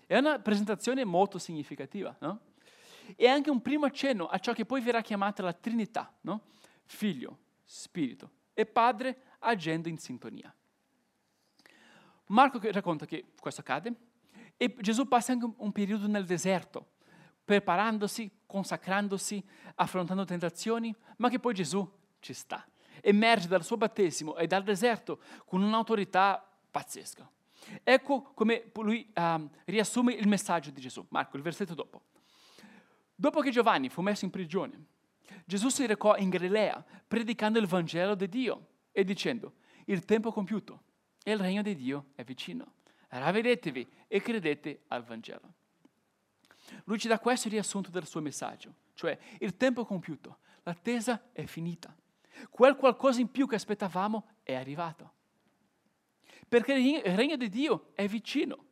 È 0.05 0.17
una 0.17 0.37
presentazione 0.39 1.05
molto 1.05 1.37
significativa, 1.37 2.13
no? 2.19 2.53
È 3.15 3.27
anche 3.27 3.49
un 3.49 3.61
primo 3.61 3.85
accenno 3.85 4.27
a 4.27 4.39
ciò 4.39 4.53
che 4.53 4.65
poi 4.65 4.81
verrà 4.81 5.01
chiamata 5.01 5.43
la 5.43 5.53
Trinità, 5.53 6.11
no? 6.21 6.41
Figlio, 6.83 7.39
Spirito 7.63 8.31
e 8.53 8.65
Padre 8.65 9.21
agendo 9.39 9.89
in 9.89 9.97
sintonia. 9.97 10.53
Marco 12.27 12.59
racconta 12.71 13.05
che 13.05 13.33
questo 13.39 13.61
accade 13.61 13.93
e 14.57 14.75
Gesù 14.79 15.07
passa 15.07 15.33
anche 15.33 15.51
un 15.57 15.71
periodo 15.71 16.07
nel 16.07 16.25
deserto, 16.25 16.93
preparandosi, 17.43 18.31
consacrandosi, 18.45 19.43
affrontando 19.75 20.25
tentazioni, 20.25 20.95
ma 21.17 21.29
che 21.29 21.39
poi 21.39 21.53
Gesù 21.53 21.87
ci 22.19 22.33
sta. 22.33 22.65
Emerge 23.01 23.47
dal 23.47 23.63
suo 23.63 23.77
battesimo 23.77 24.37
e 24.37 24.47
dal 24.47 24.63
deserto 24.63 25.19
con 25.45 25.61
un'autorità 25.61 26.43
pazzesca. 26.71 27.29
Ecco 27.83 28.31
come 28.33 28.71
lui 28.75 29.11
um, 29.15 29.49
riassume 29.65 30.13
il 30.13 30.27
messaggio 30.27 30.71
di 30.71 30.81
Gesù. 30.81 31.05
Marco, 31.09 31.37
il 31.37 31.43
versetto 31.43 31.73
dopo. 31.73 32.01
Dopo 33.15 33.39
che 33.39 33.49
Giovanni 33.49 33.89
fu 33.89 34.01
messo 34.01 34.25
in 34.25 34.31
prigione, 34.31 34.87
Gesù 35.45 35.69
si 35.69 35.85
recò 35.85 36.17
in 36.17 36.29
Galilea 36.29 36.83
predicando 37.07 37.59
il 37.59 37.65
Vangelo 37.65 38.13
di 38.13 38.27
Dio 38.27 38.67
e 38.91 39.05
dicendo, 39.05 39.53
il 39.85 40.03
tempo 40.03 40.29
è 40.29 40.33
compiuto 40.33 40.83
e 41.23 41.31
il 41.31 41.39
regno 41.39 41.61
di 41.61 41.75
Dio 41.75 42.07
è 42.15 42.23
vicino. 42.23 42.73
Ravvedetevi 43.07 43.87
e 44.07 44.21
credete 44.21 44.83
al 44.87 45.03
Vangelo. 45.03 45.53
Lui 46.85 46.99
ci 46.99 47.07
dà 47.07 47.19
questo 47.19 47.47
riassunto 47.47 47.89
del 47.89 48.05
suo 48.05 48.21
messaggio, 48.21 48.73
cioè 48.95 49.17
il 49.39 49.55
tempo 49.55 49.83
è 49.83 49.85
compiuto, 49.85 50.39
l'attesa 50.63 51.29
è 51.31 51.45
finita. 51.45 51.95
Quel 52.49 52.75
qualcosa 52.75 53.21
in 53.21 53.31
più 53.31 53.47
che 53.47 53.55
aspettavamo 53.55 54.27
è 54.43 54.55
arrivato. 54.55 55.13
Perché 56.49 56.73
il 56.73 57.15
regno 57.15 57.37
di 57.37 57.47
Dio 57.47 57.91
è 57.93 58.07
vicino 58.07 58.65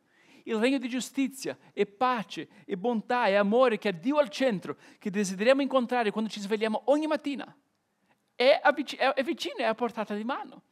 il 0.43 0.57
regno 0.57 0.77
di 0.77 0.89
giustizia 0.89 1.57
e 1.73 1.85
pace 1.85 2.47
e 2.65 2.77
bontà 2.77 3.27
e 3.27 3.35
amore 3.35 3.77
che 3.77 3.89
ha 3.89 3.91
Dio 3.91 4.17
al 4.17 4.29
centro, 4.29 4.77
che 4.99 5.09
desideriamo 5.09 5.61
incontrare 5.61 6.11
quando 6.11 6.29
ci 6.29 6.39
svegliamo 6.39 6.83
ogni 6.85 7.07
mattina. 7.07 7.55
È, 8.35 8.59
è 8.59 9.23
vicino, 9.23 9.57
è 9.57 9.63
a 9.63 9.75
portata 9.75 10.15
di 10.15 10.23
mano. 10.23 10.63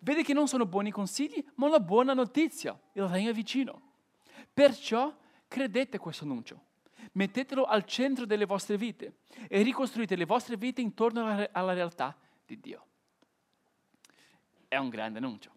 Vede 0.00 0.22
che 0.22 0.32
non 0.32 0.48
sono 0.48 0.66
buoni 0.66 0.90
consigli, 0.90 1.44
ma 1.56 1.66
una 1.66 1.80
buona 1.80 2.14
notizia. 2.14 2.78
Il 2.92 3.04
regno 3.04 3.30
è 3.30 3.34
vicino. 3.34 3.80
Perciò 4.52 5.14
credete 5.46 5.98
questo 5.98 6.24
annuncio. 6.24 6.68
Mettetelo 7.12 7.64
al 7.64 7.84
centro 7.84 8.24
delle 8.24 8.46
vostre 8.46 8.76
vite 8.76 9.18
e 9.48 9.62
ricostruite 9.62 10.16
le 10.16 10.24
vostre 10.24 10.56
vite 10.56 10.80
intorno 10.80 11.26
alla, 11.26 11.48
alla 11.52 11.72
realtà 11.72 12.16
di 12.46 12.58
Dio. 12.58 12.86
È 14.66 14.76
un 14.76 14.88
grande 14.88 15.18
annuncio. 15.18 15.50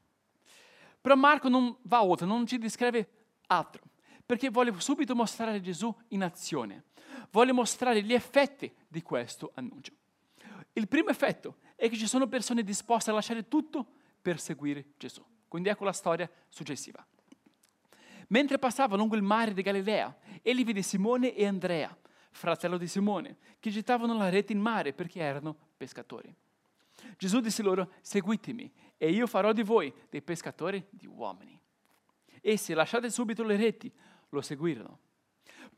Però 0.99 1.15
Marco 1.15 1.49
non 1.49 1.75
va 1.83 2.03
oltre, 2.03 2.25
non 2.25 2.45
ci 2.47 2.57
descrive 2.57 3.22
altro, 3.47 3.81
perché 4.25 4.49
vuole 4.49 4.73
subito 4.79 5.15
mostrare 5.15 5.61
Gesù 5.61 5.93
in 6.09 6.23
azione. 6.23 6.85
Vuole 7.31 7.51
mostrare 7.51 8.01
gli 8.03 8.13
effetti 8.13 8.71
di 8.87 9.01
questo 9.01 9.51
annuncio. 9.55 9.93
Il 10.73 10.87
primo 10.87 11.09
effetto 11.09 11.57
è 11.75 11.89
che 11.89 11.97
ci 11.97 12.07
sono 12.07 12.27
persone 12.27 12.63
disposte 12.63 13.11
a 13.11 13.13
lasciare 13.13 13.47
tutto 13.47 13.85
per 14.21 14.39
seguire 14.39 14.93
Gesù. 14.97 15.23
Quindi 15.47 15.69
ecco 15.69 15.83
la 15.83 15.93
storia 15.93 16.29
successiva. 16.49 17.05
Mentre 18.29 18.57
passava 18.57 18.95
lungo 18.95 19.15
il 19.15 19.21
mare 19.21 19.53
di 19.53 19.61
Galilea, 19.61 20.15
egli 20.41 20.63
vide 20.63 20.81
Simone 20.81 21.35
e 21.35 21.45
Andrea, 21.45 21.95
fratello 22.31 22.77
di 22.77 22.87
Simone, 22.87 23.37
che 23.59 23.69
gettavano 23.69 24.15
la 24.15 24.29
rete 24.29 24.53
in 24.53 24.59
mare 24.59 24.93
perché 24.93 25.19
erano 25.19 25.55
pescatori. 25.77 26.33
Gesù 27.17 27.39
disse 27.39 27.61
loro, 27.61 27.91
seguitemi 28.01 28.71
e 28.97 29.11
io 29.11 29.27
farò 29.27 29.51
di 29.51 29.61
voi 29.61 29.93
dei 30.09 30.21
pescatori 30.21 30.83
di 30.89 31.05
uomini. 31.05 31.59
Essi, 32.45 32.73
lasciate 32.73 33.09
subito 33.09 33.41
le 33.41 33.55
reti, 33.55 33.89
lo 34.29 34.41
seguirono. 34.41 34.99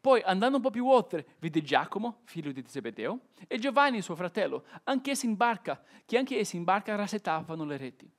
Poi, 0.01 0.19
andando 0.25 0.57
un 0.57 0.63
po' 0.63 0.72
più 0.72 0.88
oltre, 0.88 1.36
vide 1.38 1.62
Giacomo, 1.62 2.22
figlio 2.24 2.51
di 2.51 2.63
Zebedeo, 2.65 3.19
e 3.45 3.60
Giovanni, 3.60 4.01
suo 4.01 4.15
fratello, 4.15 4.65
anch'essi 4.86 5.27
in 5.27 5.36
barca, 5.36 5.79
che 6.05 6.17
anche 6.17 6.39
essi 6.39 6.55
in 6.55 6.63
barca 6.63 6.95
rassettavano 6.95 7.63
le 7.65 7.77
reti. 7.77 8.12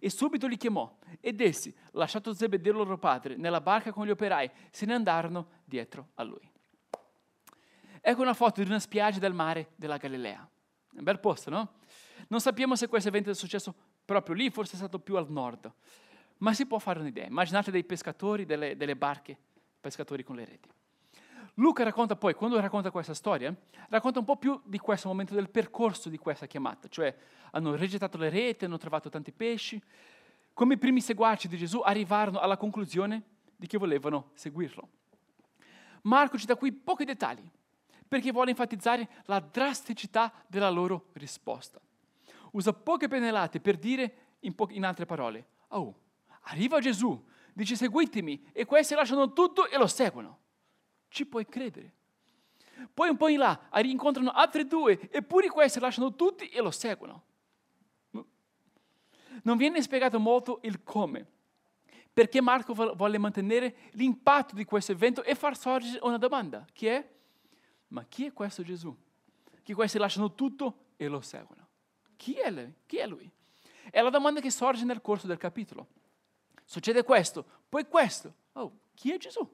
E 0.00 0.08
subito 0.08 0.46
li 0.46 0.56
chiamò, 0.56 0.96
ed 1.20 1.42
essi, 1.42 1.74
lasciato 1.92 2.32
Zebedeo 2.32 2.72
loro 2.72 2.96
padre, 2.96 3.36
nella 3.36 3.60
barca 3.60 3.92
con 3.92 4.06
gli 4.06 4.10
operai, 4.10 4.50
se 4.70 4.86
ne 4.86 4.94
andarono 4.94 5.48
dietro 5.64 6.08
a 6.14 6.22
lui. 6.22 6.50
Ecco 8.00 8.22
una 8.22 8.34
foto 8.34 8.62
di 8.62 8.68
una 8.68 8.78
spiaggia 8.78 9.18
del 9.18 9.34
mare 9.34 9.72
della 9.76 9.98
Galilea. 9.98 10.48
Un 10.92 11.04
bel 11.04 11.20
posto, 11.20 11.50
no? 11.50 11.72
Non 12.28 12.40
sappiamo 12.40 12.74
se 12.74 12.88
questo 12.88 13.10
evento 13.10 13.28
è 13.28 13.34
successo 13.34 13.74
proprio 14.02 14.34
lì, 14.34 14.48
forse 14.48 14.74
è 14.74 14.76
stato 14.76 14.98
più 14.98 15.16
al 15.16 15.30
nord, 15.30 15.70
ma 16.38 16.52
si 16.52 16.66
può 16.66 16.78
fare 16.78 17.00
un'idea. 17.00 17.26
Immaginate 17.26 17.70
dei 17.70 17.84
pescatori, 17.84 18.44
delle, 18.44 18.76
delle 18.76 18.96
barche, 18.96 19.36
pescatori 19.80 20.22
con 20.22 20.36
le 20.36 20.44
reti. 20.44 20.68
Luca 21.54 21.84
racconta 21.84 22.16
poi, 22.16 22.34
quando 22.34 22.60
racconta 22.60 22.90
questa 22.90 23.14
storia, 23.14 23.54
racconta 23.88 24.18
un 24.18 24.26
po' 24.26 24.36
più 24.36 24.60
di 24.64 24.78
questo 24.78 25.08
momento 25.08 25.34
del 25.34 25.48
percorso 25.48 26.10
di 26.10 26.18
questa 26.18 26.46
chiamata, 26.46 26.88
cioè 26.88 27.14
hanno 27.52 27.74
rigettato 27.74 28.18
le 28.18 28.28
reti, 28.28 28.66
hanno 28.66 28.76
trovato 28.76 29.08
tanti 29.08 29.32
pesci, 29.32 29.82
come 30.52 30.74
i 30.74 30.78
primi 30.78 31.00
seguaci 31.00 31.48
di 31.48 31.56
Gesù 31.56 31.80
arrivarono 31.80 32.40
alla 32.40 32.58
conclusione 32.58 33.22
di 33.56 33.66
che 33.66 33.78
volevano 33.78 34.30
seguirlo. 34.34 34.88
Marco 36.02 36.36
ci 36.38 36.46
dà 36.46 36.56
qui 36.56 36.72
pochi 36.72 37.04
dettagli, 37.04 37.48
perché 38.06 38.32
vuole 38.32 38.50
enfatizzare 38.50 39.08
la 39.24 39.40
drasticità 39.40 40.32
della 40.46 40.70
loro 40.70 41.06
risposta. 41.14 41.80
Usa 42.52 42.72
poche 42.72 43.08
pennellate 43.08 43.60
per 43.60 43.76
dire, 43.76 44.14
in, 44.40 44.54
po- 44.54 44.68
in 44.70 44.84
altre 44.84 45.06
parole, 45.06 45.46
oh, 45.68 45.94
arriva 46.48 46.80
Gesù, 46.80 47.24
dice 47.52 47.76
seguitemi, 47.76 48.50
e 48.52 48.64
questi 48.64 48.94
lasciano 48.94 49.32
tutto 49.32 49.68
e 49.68 49.78
lo 49.78 49.86
seguono. 49.86 50.40
Ci 51.08 51.26
puoi 51.26 51.46
credere. 51.46 51.94
Poi 52.92 53.08
un 53.08 53.16
po' 53.16 53.28
in 53.28 53.38
là 53.38 53.68
incontrano 53.82 54.30
altri 54.30 54.66
due, 54.66 55.08
eppure 55.10 55.48
questi 55.48 55.80
lasciano 55.80 56.14
tutti 56.14 56.48
e 56.48 56.60
lo 56.60 56.70
seguono. 56.70 57.24
Non 59.42 59.56
viene 59.56 59.82
spiegato 59.82 60.18
molto 60.18 60.60
il 60.62 60.82
come, 60.82 61.26
perché 62.12 62.40
Marco 62.40 62.74
vuole 62.74 63.18
mantenere 63.18 63.76
l'impatto 63.92 64.54
di 64.54 64.64
questo 64.64 64.92
evento 64.92 65.22
e 65.22 65.34
far 65.34 65.56
sorgere 65.56 65.98
una 66.02 66.18
domanda, 66.18 66.66
che 66.72 66.96
è, 66.96 67.10
ma 67.88 68.04
chi 68.04 68.26
è 68.26 68.32
questo 68.32 68.62
Gesù? 68.62 68.94
Che 69.62 69.74
questi 69.74 69.98
lasciano 69.98 70.34
tutto 70.34 70.84
e 70.96 71.08
lo 71.08 71.20
seguono. 71.20 71.66
Chi 72.16 72.34
è 72.34 72.50
lui? 72.50 72.74
Chi 72.86 72.96
è 72.98 73.06
lui? 73.06 73.30
È 73.90 74.00
la 74.00 74.10
domanda 74.10 74.40
che 74.40 74.50
sorge 74.50 74.84
nel 74.84 75.00
corso 75.00 75.26
del 75.26 75.38
capitolo. 75.38 75.88
Succede 76.66 77.04
questo, 77.04 77.44
poi 77.68 77.86
questo. 77.86 78.34
Oh, 78.52 78.80
chi 78.94 79.12
è 79.12 79.18
Gesù? 79.18 79.48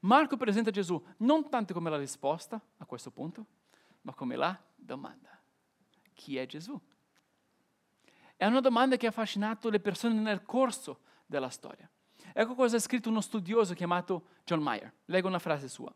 Marco 0.00 0.36
presenta 0.36 0.70
Gesù 0.70 1.02
non 1.18 1.48
tanto 1.48 1.72
come 1.72 1.88
la 1.88 1.96
risposta 1.96 2.60
a 2.76 2.84
questo 2.84 3.10
punto, 3.10 3.46
ma 4.02 4.12
come 4.12 4.36
la 4.36 4.56
domanda. 4.74 5.40
Chi 6.12 6.36
è 6.36 6.46
Gesù? 6.46 6.78
È 8.36 8.44
una 8.44 8.60
domanda 8.60 8.96
che 8.98 9.06
ha 9.06 9.08
affascinato 9.08 9.70
le 9.70 9.80
persone 9.80 10.20
nel 10.20 10.42
corso 10.42 11.00
della 11.24 11.48
storia. 11.48 11.90
Ecco 12.34 12.54
cosa 12.54 12.76
ha 12.76 12.80
scritto 12.80 13.08
uno 13.08 13.22
studioso 13.22 13.72
chiamato 13.72 14.26
John 14.44 14.60
Mayer. 14.60 14.92
Leggo 15.06 15.28
una 15.28 15.38
frase 15.38 15.68
sua. 15.68 15.92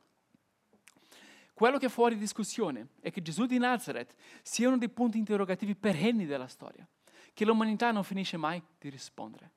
Quello 1.53 1.77
che 1.77 1.87
è 1.87 1.91
fuori 1.91 2.17
discussione 2.17 2.89
è 3.01 3.11
che 3.13 3.21
Gesù 3.21 3.45
di 3.45 3.59
Nazareth 3.59 4.15
sia 4.41 4.69
uno 4.69 4.79
dei 4.79 4.89
punti 4.89 5.19
interrogativi 5.19 5.77
perenni 5.77 6.25
della 6.25 6.47
storia, 6.47 6.89
che 7.35 7.45
l'umanità 7.45 7.93
non 7.93 8.03
finisce 8.03 8.39
mai 8.39 8.63
di 8.79 8.89
rispondere. 8.89 9.51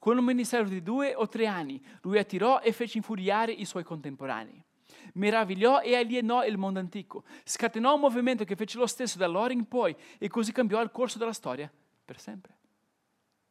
Con 0.00 0.16
un 0.16 0.24
ministero 0.24 0.66
di 0.66 0.82
due 0.82 1.14
o 1.14 1.28
tre 1.28 1.46
anni, 1.46 1.78
lui 2.00 2.18
attirò 2.18 2.60
e 2.60 2.72
fece 2.72 2.96
infuriare 2.96 3.52
i 3.52 3.66
suoi 3.66 3.84
contemporanei. 3.84 4.64
Meravigliò 5.12 5.82
e 5.82 5.94
alienò 5.94 6.42
il 6.46 6.56
mondo 6.56 6.78
antico, 6.78 7.24
scatenò 7.44 7.96
un 7.96 8.00
movimento 8.00 8.44
che 8.44 8.56
fece 8.56 8.78
lo 8.78 8.86
stesso 8.86 9.18
da 9.18 9.26
allora 9.26 9.52
in 9.52 9.68
poi 9.68 9.94
e 10.16 10.28
così 10.28 10.52
cambiò 10.52 10.80
il 10.80 10.90
corso 10.90 11.18
della 11.18 11.34
storia 11.34 11.70
per 12.02 12.18
sempre. 12.18 12.56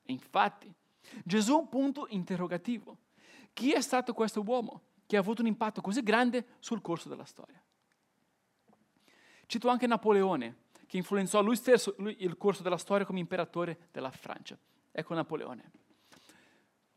E 0.04 0.12
infatti, 0.12 0.74
Gesù 1.24 1.68
punto 1.70 2.08
interrogativo. 2.10 2.98
Chi 3.54 3.72
è 3.72 3.82
stato 3.82 4.14
questo 4.14 4.42
uomo 4.42 4.82
che 5.06 5.18
ha 5.18 5.20
avuto 5.20 5.42
un 5.42 5.48
impatto 5.48 5.82
così 5.82 6.02
grande 6.02 6.56
sul 6.58 6.82
corso 6.82 7.10
della 7.10 7.26
storia? 7.26 7.62
Cito 9.46 9.70
anche 9.70 9.86
Napoleone, 9.86 10.64
che 10.88 10.98
influenzò 10.98 11.44
lui 11.44 11.56
stesso 11.56 11.96
il 12.00 12.38
corso 12.38 12.64
della 12.64 12.78
storia 12.78 13.06
come 13.06 13.20
imperatore 13.20 13.90
della 13.92 14.10
Francia. 14.10 14.58
Ecco 14.92 15.14
Napoleone. 15.14 15.72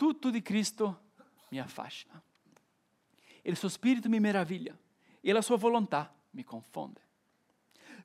Tutto 0.03 0.31
di 0.31 0.43
Cristo 0.43 1.11
mi 1.51 1.61
affascina. 1.61 2.21
Il 3.43 3.57
suo 3.57 3.69
spirito 3.69 4.09
mi 4.09 4.19
meraviglia 4.19 4.77
e 5.21 5.33
la 5.33 5.41
sua 5.41 5.57
volontà 5.57 6.13
mi 6.31 6.43
confonde. 6.43 7.01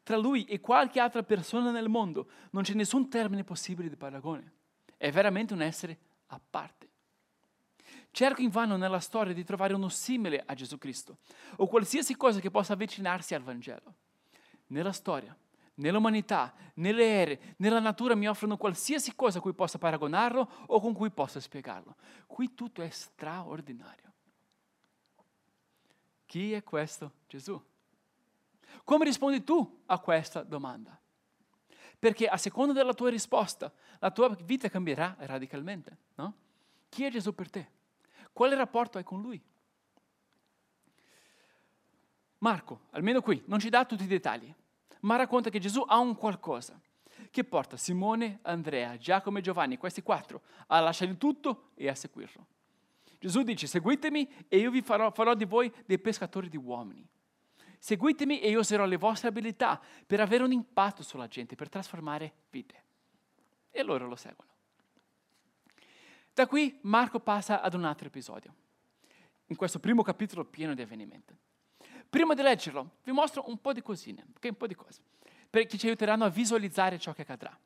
Tra 0.03 0.15
lui 0.15 0.45
e 0.45 0.59
qualche 0.59 0.99
altra 0.99 1.23
persona 1.23 1.71
nel 1.71 1.89
mondo 1.89 2.29
non 2.51 2.61
c'è 2.61 2.75
nessun 2.75 3.09
termine 3.09 3.43
possibile 3.43 3.89
di 3.89 3.95
paragone. 3.95 4.51
È 4.95 5.09
veramente 5.09 5.55
un 5.55 5.63
essere 5.63 5.97
a 6.27 6.39
parte. 6.47 6.87
Cerco 8.11 8.43
invano 8.43 8.77
nella 8.77 8.99
storia 8.99 9.33
di 9.33 9.43
trovare 9.43 9.73
uno 9.73 9.89
simile 9.89 10.43
a 10.45 10.53
Gesù 10.53 10.77
Cristo 10.77 11.17
o 11.55 11.65
qualsiasi 11.65 12.15
cosa 12.15 12.39
che 12.39 12.51
possa 12.51 12.73
avvicinarsi 12.73 13.33
al 13.33 13.41
Vangelo. 13.41 13.95
Nella 14.67 14.91
storia, 14.91 15.35
nell'umanità, 15.77 16.53
nelle 16.75 17.05
ere, 17.05 17.55
nella 17.57 17.79
natura 17.79 18.15
mi 18.15 18.27
offrono 18.27 18.57
qualsiasi 18.57 19.15
cosa 19.15 19.39
a 19.39 19.41
cui 19.41 19.53
possa 19.53 19.77
paragonarlo 19.77 20.49
o 20.67 20.79
con 20.79 20.93
cui 20.93 21.09
possa 21.09 21.39
spiegarlo. 21.39 21.95
Qui 22.25 22.53
tutto 22.53 22.81
è 22.81 22.89
straordinario. 22.89 24.13
Chi 26.25 26.53
è 26.53 26.63
questo 26.63 27.13
Gesù? 27.27 27.61
Come 28.83 29.05
rispondi 29.05 29.43
tu 29.43 29.81
a 29.85 29.99
questa 29.99 30.43
domanda? 30.43 30.99
Perché 31.99 32.27
a 32.27 32.37
seconda 32.37 32.73
della 32.73 32.93
tua 32.93 33.09
risposta, 33.09 33.71
la 33.99 34.11
tua 34.11 34.35
vita 34.43 34.69
cambierà 34.69 35.15
radicalmente. 35.19 35.97
No? 36.15 36.33
Chi 36.89 37.03
è 37.03 37.09
Gesù 37.09 37.33
per 37.33 37.49
te? 37.49 37.71
Quale 38.33 38.55
rapporto 38.55 38.97
hai 38.97 39.03
con 39.03 39.21
Lui? 39.21 39.41
Marco, 42.39 42.81
almeno 42.91 43.21
qui, 43.21 43.41
non 43.47 43.59
ci 43.59 43.69
dà 43.69 43.83
tutti 43.83 44.03
i 44.03 44.07
dettagli, 44.07 44.53
ma 45.07 45.15
racconta 45.15 45.49
che 45.49 45.59
Gesù 45.59 45.83
ha 45.87 45.97
un 45.99 46.15
qualcosa 46.15 46.79
che 47.31 47.43
porta 47.45 47.77
Simone, 47.77 48.39
Andrea, 48.41 48.97
Giacomo 48.97 49.37
e 49.37 49.41
Giovanni, 49.41 49.77
questi 49.77 50.03
quattro, 50.03 50.41
a 50.67 50.79
lasciare 50.81 51.17
tutto 51.17 51.69
e 51.75 51.87
a 51.87 51.95
seguirlo. 51.95 52.45
Gesù 53.17 53.41
dice, 53.41 53.67
seguitemi 53.67 54.45
e 54.49 54.57
io 54.57 54.69
vi 54.69 54.81
farò, 54.81 55.09
farò 55.11 55.33
di 55.33 55.45
voi 55.45 55.73
dei 55.85 55.97
pescatori 55.97 56.49
di 56.49 56.57
uomini. 56.57 57.07
Seguitemi 57.79 58.41
e 58.41 58.49
io 58.49 58.59
userò 58.59 58.85
le 58.85 58.97
vostre 58.97 59.29
abilità 59.29 59.81
per 60.05 60.19
avere 60.19 60.43
un 60.43 60.51
impatto 60.51 61.03
sulla 61.03 61.27
gente, 61.27 61.55
per 61.55 61.69
trasformare 61.69 62.33
vite. 62.49 62.83
E 63.71 63.83
loro 63.83 64.07
lo 64.07 64.15
seguono. 64.15 64.51
Da 66.33 66.47
qui 66.47 66.79
Marco 66.83 67.19
passa 67.19 67.61
ad 67.61 67.73
un 67.73 67.85
altro 67.85 68.07
episodio, 68.07 68.53
in 69.45 69.55
questo 69.55 69.79
primo 69.79 70.03
capitolo 70.03 70.43
pieno 70.43 70.73
di 70.73 70.81
avvenimenti. 70.81 71.35
Prima 72.09 72.33
di 72.33 72.41
leggerlo, 72.41 72.91
vi 73.03 73.11
mostro 73.11 73.43
un 73.47 73.59
po' 73.59 73.73
di 73.73 73.81
cosine, 73.81 74.25
okay? 74.35 74.51
un 74.51 74.57
po' 74.57 74.67
di 74.67 74.75
cose, 74.75 75.01
perché 75.49 75.77
ci 75.77 75.87
aiuteranno 75.87 76.25
a 76.25 76.29
visualizzare 76.29 76.97
ciò 76.97 77.13
che 77.13 77.23
accadrà. 77.23 77.57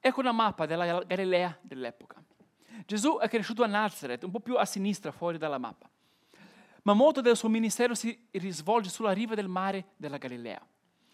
Ecco 0.00 0.20
una 0.20 0.32
mappa 0.32 0.66
della 0.66 1.02
Galilea 1.04 1.58
dell'epoca. 1.62 2.22
Gesù 2.84 3.18
è 3.18 3.28
cresciuto 3.28 3.62
a 3.62 3.66
Nazareth, 3.66 4.24
un 4.24 4.30
po' 4.30 4.40
più 4.40 4.56
a 4.56 4.64
sinistra, 4.64 5.10
fuori 5.12 5.38
dalla 5.38 5.58
mappa 5.58 5.88
ma 6.84 6.92
molto 6.92 7.20
del 7.20 7.36
suo 7.36 7.48
ministero 7.48 7.94
si 7.94 8.26
risvolge 8.32 8.90
sulla 8.90 9.12
riva 9.12 9.34
del 9.34 9.48
mare 9.48 9.92
della 9.96 10.18
Galilea. 10.18 10.60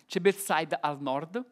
C'è 0.06 0.20
Bethsaida 0.20 0.80
al 0.80 1.00
nord, 1.00 1.44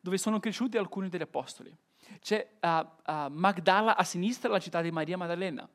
dove 0.00 0.18
sono 0.18 0.40
cresciuti 0.40 0.76
alcuni 0.76 1.08
degli 1.08 1.22
apostoli. 1.22 1.74
C'è 2.18 2.54
uh, 2.60 2.66
uh, 2.66 3.28
Magdala 3.30 3.96
a 3.96 4.02
sinistra, 4.02 4.50
la 4.50 4.58
città 4.58 4.80
di 4.80 4.90
Maria 4.90 5.16
Maddalena. 5.16 5.68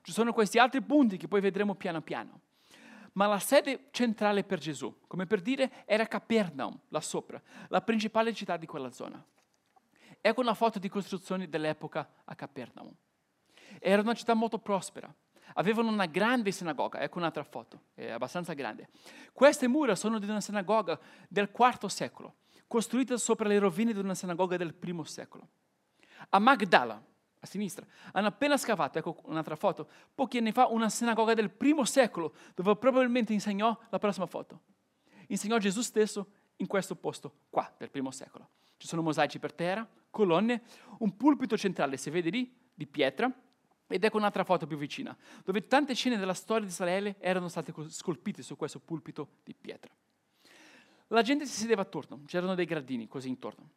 Ci 0.00 0.12
sono 0.12 0.32
questi 0.32 0.58
altri 0.58 0.80
punti 0.80 1.18
che 1.18 1.28
poi 1.28 1.42
vedremo 1.42 1.74
piano 1.74 2.00
piano. 2.00 2.40
Ma 3.12 3.26
la 3.26 3.38
sede 3.38 3.88
centrale 3.90 4.42
per 4.42 4.58
Gesù, 4.58 5.00
come 5.06 5.26
per 5.26 5.40
dire, 5.40 5.84
era 5.84 6.06
Capernaum, 6.06 6.78
là 6.88 7.00
sopra, 7.00 7.40
la 7.68 7.82
principale 7.82 8.32
città 8.32 8.56
di 8.56 8.66
quella 8.66 8.90
zona. 8.90 9.22
Ecco 10.20 10.40
una 10.40 10.54
foto 10.54 10.78
di 10.78 10.88
costruzioni 10.88 11.48
dell'epoca 11.48 12.08
a 12.24 12.34
Capernaum. 12.34 12.94
Era 13.78 14.00
una 14.00 14.14
città 14.14 14.34
molto 14.34 14.58
prospera. 14.58 15.12
Avevano 15.54 15.90
una 15.90 16.06
grande 16.06 16.50
sinagoga, 16.50 17.00
ecco 17.00 17.18
un'altra 17.18 17.42
foto, 17.42 17.82
è 17.92 18.10
abbastanza 18.10 18.54
grande. 18.54 18.88
Queste 19.32 19.68
mura 19.68 19.94
sono 19.94 20.18
di 20.18 20.26
una 20.26 20.40
sinagoga 20.40 20.98
del 21.28 21.50
IV 21.54 21.86
secolo, 21.86 22.36
costruita 22.66 23.18
sopra 23.18 23.48
le 23.48 23.58
rovine 23.58 23.92
di 23.92 23.98
una 23.98 24.14
sinagoga 24.14 24.56
del 24.56 24.74
I 24.80 25.04
secolo. 25.04 25.48
A 26.30 26.38
Magdala, 26.38 27.02
a 27.42 27.46
sinistra, 27.46 27.84
hanno 28.12 28.28
appena 28.28 28.56
scavato, 28.56 28.98
ecco 28.98 29.20
un'altra 29.24 29.56
foto, 29.56 29.88
pochi 30.14 30.38
anni 30.38 30.52
fa 30.52 30.68
una 30.68 30.88
sinagoga 30.88 31.34
del 31.34 31.52
I 31.58 31.86
secolo, 31.86 32.34
dove 32.54 32.76
probabilmente 32.76 33.32
insegnò 33.32 33.76
la 33.90 33.98
prossima 33.98 34.26
foto. 34.26 34.60
Insegnò 35.26 35.58
Gesù 35.58 35.80
stesso 35.80 36.26
in 36.56 36.68
questo 36.68 36.94
posto 36.94 37.38
qua, 37.50 37.72
del 37.76 37.90
I 37.92 38.12
secolo. 38.12 38.48
Ci 38.76 38.86
sono 38.86 39.02
mosaici 39.02 39.40
per 39.40 39.52
terra, 39.52 39.88
colonne, 40.08 40.62
un 40.98 41.16
pulpito 41.16 41.56
centrale, 41.58 41.96
si 41.96 42.10
vede 42.10 42.30
lì, 42.30 42.56
di 42.72 42.86
pietra, 42.86 43.28
ed 43.88 44.04
ecco 44.04 44.18
un'altra 44.18 44.44
foto 44.44 44.66
più 44.68 44.76
vicina, 44.76 45.16
dove 45.44 45.66
tante 45.66 45.94
scene 45.94 46.18
della 46.18 46.34
storia 46.34 46.64
di 46.64 46.70
Israele 46.70 47.16
erano 47.18 47.48
state 47.48 47.74
scolpite 47.88 48.42
su 48.42 48.56
questo 48.56 48.78
pulpito 48.78 49.38
di 49.42 49.52
pietra. 49.52 49.92
La 51.08 51.22
gente 51.22 51.44
si 51.44 51.58
sedeva 51.58 51.82
attorno, 51.82 52.22
c'erano 52.24 52.54
dei 52.54 52.66
gradini 52.66 53.08
così 53.08 53.28
intorno. 53.28 53.68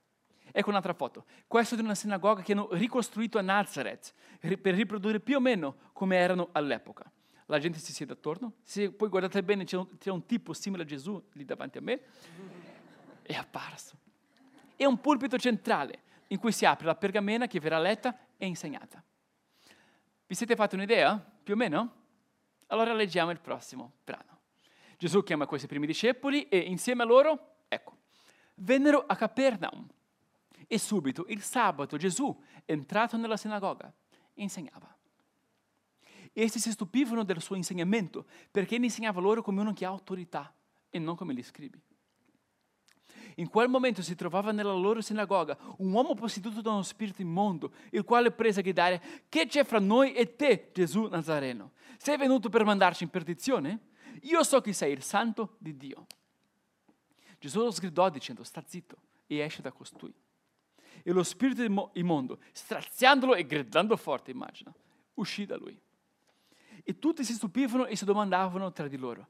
Ecco 0.58 0.70
un'altra 0.70 0.94
foto. 0.94 1.26
Questa 1.48 1.76
è 1.76 1.78
di 1.78 1.84
una 1.84 1.96
sinagoga 1.96 2.42
che 2.42 2.54
hanno 2.54 2.70
ricostruito 2.72 3.38
a 3.38 3.42
Nazareth 3.42 4.14
per 4.40 4.74
riprodurre 4.74 5.20
più 5.20 5.36
o 5.36 5.42
meno 5.42 5.76
come 5.92 6.16
erano 6.16 6.48
all'epoca. 6.54 7.12
La 7.48 7.60
gente 7.60 7.78
si 7.78 7.92
siede 7.92 8.14
attorno. 8.14 8.54
Se 8.64 8.90
poi 8.90 9.10
guardate 9.10 9.44
bene, 9.44 9.66
c'è 9.66 9.76
un, 9.76 9.98
c'è 9.98 10.10
un 10.12 10.26
tipo 10.26 10.54
simile 10.54 10.84
a 10.84 10.86
Gesù 10.86 11.22
lì 11.34 11.44
davanti 11.44 11.80
a 11.80 11.82
me. 11.82 12.00
È 13.22 13.34
apparso. 13.34 13.98
È 14.78 14.86
un 14.86 15.02
pulpito 15.02 15.38
centrale 15.38 16.04
in 16.28 16.40
cui 16.40 16.54
si 16.54 16.66
apre 16.66 16.86
la 16.86 16.96
pergamena 16.96 17.48
che 17.48 17.60
verrà 17.60 17.78
letta 17.78 18.18
e 18.38 18.46
insegnata. 18.46 19.04
Vi 20.26 20.36
siete 20.36 20.56
fatti 20.56 20.76
un'idea? 20.76 21.18
Più 21.44 21.54
o 21.54 21.58
meno? 21.58 21.96
Allora 22.68 22.94
leggiamo 22.94 23.32
il 23.32 23.42
prossimo 23.42 23.96
brano. 24.06 24.40
Gesù 24.98 25.22
chiama 25.22 25.48
questi 25.48 25.68
primi 25.68 25.86
discepoli 25.86 26.48
e 26.48 26.60
insieme 26.60 27.04
a 27.04 27.06
loro, 27.06 27.58
ecco, 27.68 27.98
vennero 28.54 29.04
a 29.06 29.18
Capernaum 29.18 29.90
e 30.68 30.78
subito, 30.78 31.26
il 31.28 31.42
sabato, 31.42 31.98
Gesù, 31.98 32.36
entrato 32.66 33.18
nella 33.18 33.38
sinagoga, 33.38 33.92
insegnava. 34.36 34.94
Essi 36.34 36.60
si 36.60 36.72
stupivano 36.72 37.24
del 37.24 37.42
suo 37.42 37.56
insegnamento 37.56 38.26
perché 38.52 38.78
ne 38.78 38.86
insegnava 38.86 39.22
loro 39.22 39.42
come 39.42 39.62
uno 39.62 39.74
che 39.74 39.86
ha 39.86 39.90
autorità 39.90 40.54
e 40.90 41.00
non 41.00 41.16
come 41.16 41.34
gli 41.34 41.44
scribi. 41.44 41.82
In 43.36 43.50
quel 43.50 43.70
momento 43.70 44.02
si 44.02 44.16
trovava 44.16 44.52
nella 44.52 44.74
loro 44.74 45.02
sinagoga 45.02 45.58
un 45.78 45.92
uomo 45.92 46.14
posseduto 46.14 46.62
da 46.62 46.72
uno 46.72 46.84
spirito 46.84 47.22
immondo, 47.22 47.74
il 47.92 48.04
quale 48.04 48.32
prese 48.32 48.60
a 48.60 48.64
gridare, 48.64 49.02
che 49.30 49.48
c'è 49.48 49.64
fra 49.64 49.80
noi 49.80 50.14
e 50.14 50.36
te, 50.36 50.72
Gesù 50.74 51.08
Nazareno? 51.08 51.72
Sei 51.98 52.18
venuto 52.18 52.50
per 52.50 52.64
mandarci 52.64 53.04
in 53.04 53.10
perdizione? 53.10 53.88
Io 54.24 54.44
so 54.44 54.62
che 54.62 54.74
sei 54.74 54.94
il 54.94 55.04
santo 55.04 55.56
di 55.58 55.76
Dio. 55.76 56.06
Gesù 57.40 57.60
lo 57.60 57.72
sgridò 57.72 58.10
dicendo, 58.10 58.44
sta 58.44 58.64
zitto 58.66 58.98
e 59.28 59.40
esce 59.40 59.62
da 59.62 59.72
costui 59.72 60.14
e 61.08 61.12
lo 61.12 61.22
spirito 61.22 61.92
immondo, 61.94 62.40
straziandolo 62.52 63.36
e 63.36 63.46
gridando 63.46 63.96
forte, 63.96 64.32
immagina, 64.32 64.74
uscì 65.14 65.46
da 65.46 65.56
lui. 65.56 65.80
E 66.84 66.98
tutti 66.98 67.24
si 67.24 67.34
stupivano 67.34 67.86
e 67.86 67.96
si 67.96 68.06
domandavano 68.06 68.72
tra 68.72 68.88
di 68.88 68.98
loro, 68.98 69.28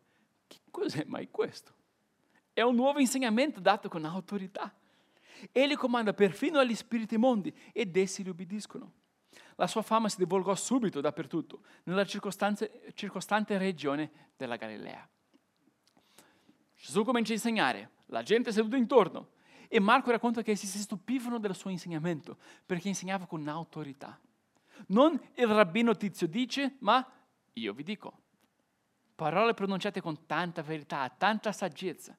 che 0.47 0.59
cos'è 0.71 1.03
mai 1.05 1.29
questo? 1.29 1.73
È 2.53 2.61
un 2.61 2.75
nuovo 2.75 2.99
insegnamento 2.99 3.59
dato 3.59 3.89
con 3.89 4.05
autorità. 4.05 4.73
Egli 5.51 5.75
comanda 5.75 6.13
perfino 6.13 6.59
agli 6.59 6.75
spiriti 6.75 7.15
immondi 7.15 7.53
ed 7.73 7.97
essi 7.97 8.23
li 8.23 8.29
obbediscono. 8.29 8.93
La 9.55 9.67
sua 9.67 9.81
fama 9.81 10.07
si 10.07 10.15
divulgò 10.15 10.55
subito 10.55 11.01
dappertutto, 11.01 11.59
nella 11.83 12.05
circostante 12.05 13.57
regione 13.57 14.11
della 14.37 14.55
Galilea. 14.55 15.09
Gesù 16.77 17.03
comincia 17.03 17.33
a 17.33 17.35
insegnare, 17.35 17.89
la 18.07 18.23
gente 18.23 18.51
è 18.51 18.53
seduta 18.53 18.77
intorno, 18.77 19.33
e 19.67 19.79
Marco 19.79 20.11
racconta 20.11 20.41
che 20.41 20.51
essi 20.51 20.67
si 20.67 20.79
stupivano 20.79 21.39
del 21.39 21.55
suo 21.55 21.69
insegnamento 21.69 22.37
perché 22.65 22.87
insegnava 22.87 23.25
con 23.25 23.47
autorità. 23.47 24.19
Non 24.87 25.19
il 25.35 25.47
rabbino 25.47 25.95
tizio 25.95 26.27
dice, 26.27 26.75
ma 26.79 27.05
io 27.53 27.73
vi 27.73 27.83
dico. 27.83 28.21
Parole 29.15 29.53
pronunciate 29.53 30.01
con 30.01 30.25
tanta 30.25 30.61
verità, 30.61 31.09
tanta 31.09 31.51
saggezza. 31.51 32.17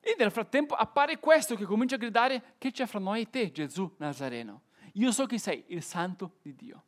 E 0.00 0.14
nel 0.18 0.30
frattempo 0.30 0.74
appare 0.74 1.18
questo 1.18 1.56
che 1.56 1.64
comincia 1.64 1.94
a 1.94 1.98
gridare 1.98 2.54
che 2.58 2.70
c'è 2.70 2.84
fra 2.84 2.98
noi 2.98 3.22
e 3.22 3.30
te, 3.30 3.50
Gesù 3.50 3.90
Nazareno. 3.96 4.62
Io 4.94 5.10
so 5.10 5.24
che 5.24 5.38
sei 5.38 5.64
il 5.68 5.82
santo 5.82 6.36
di 6.42 6.54
Dio. 6.54 6.84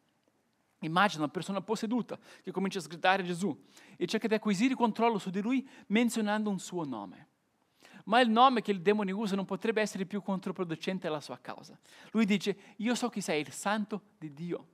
Immagina 0.81 1.23
una 1.23 1.33
persona 1.33 1.62
posseduta 1.62 2.19
che 2.43 2.51
comincia 2.51 2.79
a 2.79 2.83
sgridare 2.83 3.25
Gesù 3.25 3.59
e 3.97 4.07
cerca 4.07 4.29
di 4.29 4.35
acquisire 4.35 4.75
controllo 4.75 5.19
su 5.19 5.31
di 5.31 5.41
lui 5.41 5.67
menzionando 5.87 6.51
un 6.51 6.59
suo 6.59 6.85
nome 6.85 7.26
ma 8.07 8.21
il 8.21 8.31
nome 8.31 8.62
che 8.62 8.71
il 8.71 8.81
demone 8.81 9.12
usa 9.12 9.37
non 9.37 9.45
potrebbe 9.45 9.81
essere 9.81 10.05
più 10.05 10.23
controproducente 10.23 11.07
alla 11.07 11.21
sua 11.21 11.38
causa. 11.38 11.79
Lui 12.12 12.25
dice, 12.25 12.75
io 12.77 12.95
so 12.95 13.09
che 13.09 13.21
sei 13.21 13.40
il 13.40 13.53
santo 13.53 14.03
di 14.19 14.33
Dio. 14.33 14.66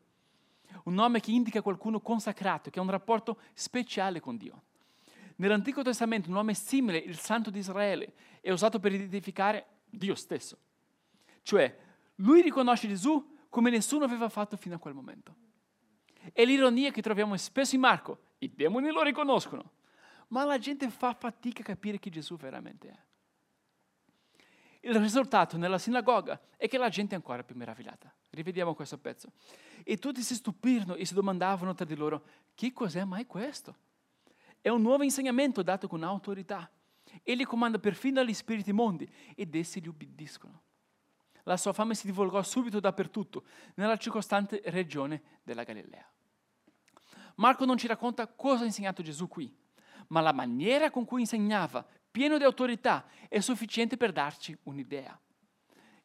Un 0.85 0.95
nome 0.95 1.21
che 1.21 1.31
indica 1.31 1.63
qualcuno 1.63 2.01
consacrato, 2.01 2.71
che 2.71 2.79
ha 2.79 2.83
un 2.83 2.91
rapporto 2.91 3.39
speciale 3.55 4.21
con 4.21 4.37
Dio. 4.37 4.63
Nell'Antico 5.37 5.83
Testamento 5.83 6.29
un 6.29 6.35
nome 6.35 6.55
simile, 6.55 6.99
il 6.99 7.19
santo 7.19 7.51
di 7.51 7.59
Israele, 7.59 8.13
è 8.41 8.51
usato 8.51 8.79
per 8.79 8.93
identificare 8.93 9.67
Dio 9.89 10.15
stesso. 10.15 10.59
Cioè, 11.43 11.79
lui 12.17 12.43
riconosce 12.43 12.89
Gesù 12.89 13.37
come 13.49 13.71
nessuno 13.71 14.05
aveva 14.05 14.29
fatto 14.29 14.57
fino 14.57 14.75
a 14.75 14.79
quel 14.79 14.95
momento. 14.95 15.35
È 16.33 16.45
l'ironia 16.45 16.91
che 16.91 17.03
troviamo 17.03 17.37
spesso 17.37 17.75
in 17.75 17.81
Marco. 17.81 18.19
I 18.39 18.53
demoni 18.55 18.91
lo 18.91 19.03
riconoscono, 19.03 19.73
ma 20.29 20.45
la 20.45 20.59
gente 20.59 20.89
fa 20.91 21.15
fatica 21.15 21.63
a 21.63 21.65
capire 21.65 21.99
chi 21.99 22.11
Gesù 22.11 22.37
veramente 22.37 22.89
è. 22.89 22.99
Il 24.85 24.97
risultato 24.97 25.57
nella 25.57 25.79
sinagoga 25.79 26.41
è 26.57 26.67
che 26.67 26.77
la 26.77 26.89
gente 26.89 27.15
è 27.15 27.17
ancora 27.17 27.45
più 27.45 27.55
meravigliata. 27.55 28.13
Rivediamo 28.31 28.75
questo 28.75 28.99
pezzo. 28.99 29.31
E 29.85 29.97
tutti 29.99 30.23
si 30.23 30.35
stupirono 30.35 30.97
e 30.97 31.05
si 31.05 31.15
domandavano 31.15 31.73
tra 31.73 31.85
di 31.85 31.95
loro, 31.95 32.25
che 32.55 32.73
cos'è 32.73 33.05
mai 33.05 33.27
questo? 33.27 33.77
È 34.61 34.69
un 34.69 34.83
nuovo 34.83 35.05
insegnamento 35.05 35.63
dato 35.63 35.87
con 35.87 36.03
autorità. 36.03 36.69
Egli 37.23 37.45
comanda 37.45 37.79
perfino 37.79 38.21
agli 38.21 38.35
spiriti 38.35 38.73
mondi 38.73 39.09
ed 39.37 39.55
essi 39.55 39.81
gli 39.81 39.87
ubbidiscono. 39.87 40.63
La 41.45 41.57
sua 41.57 41.73
fame 41.73 41.95
si 41.95 42.07
divulgò 42.07 42.43
subito 42.43 42.81
dappertutto, 42.81 43.45
nella 43.75 43.97
circostante 43.97 44.63
regione 44.67 45.23
della 45.45 45.63
Galilea. 45.63 46.09
Marco 47.37 47.65
non 47.65 47.77
ci 47.77 47.87
racconta 47.87 48.27
cosa 48.27 48.63
ha 48.63 48.67
insegnato 48.67 49.03
Gesù 49.03 49.29
qui, 49.29 49.55
ma 50.09 50.21
la 50.21 50.33
maniera 50.33 50.91
con 50.91 51.05
cui 51.05 51.21
insegnava 51.21 51.87
pieno 52.13 52.39
di 52.39 52.45
autorità, 52.45 53.07
è 53.29 53.41
sufficiente 53.41 53.97
per 53.97 54.13
darci 54.13 54.57
un'idea. 54.65 55.19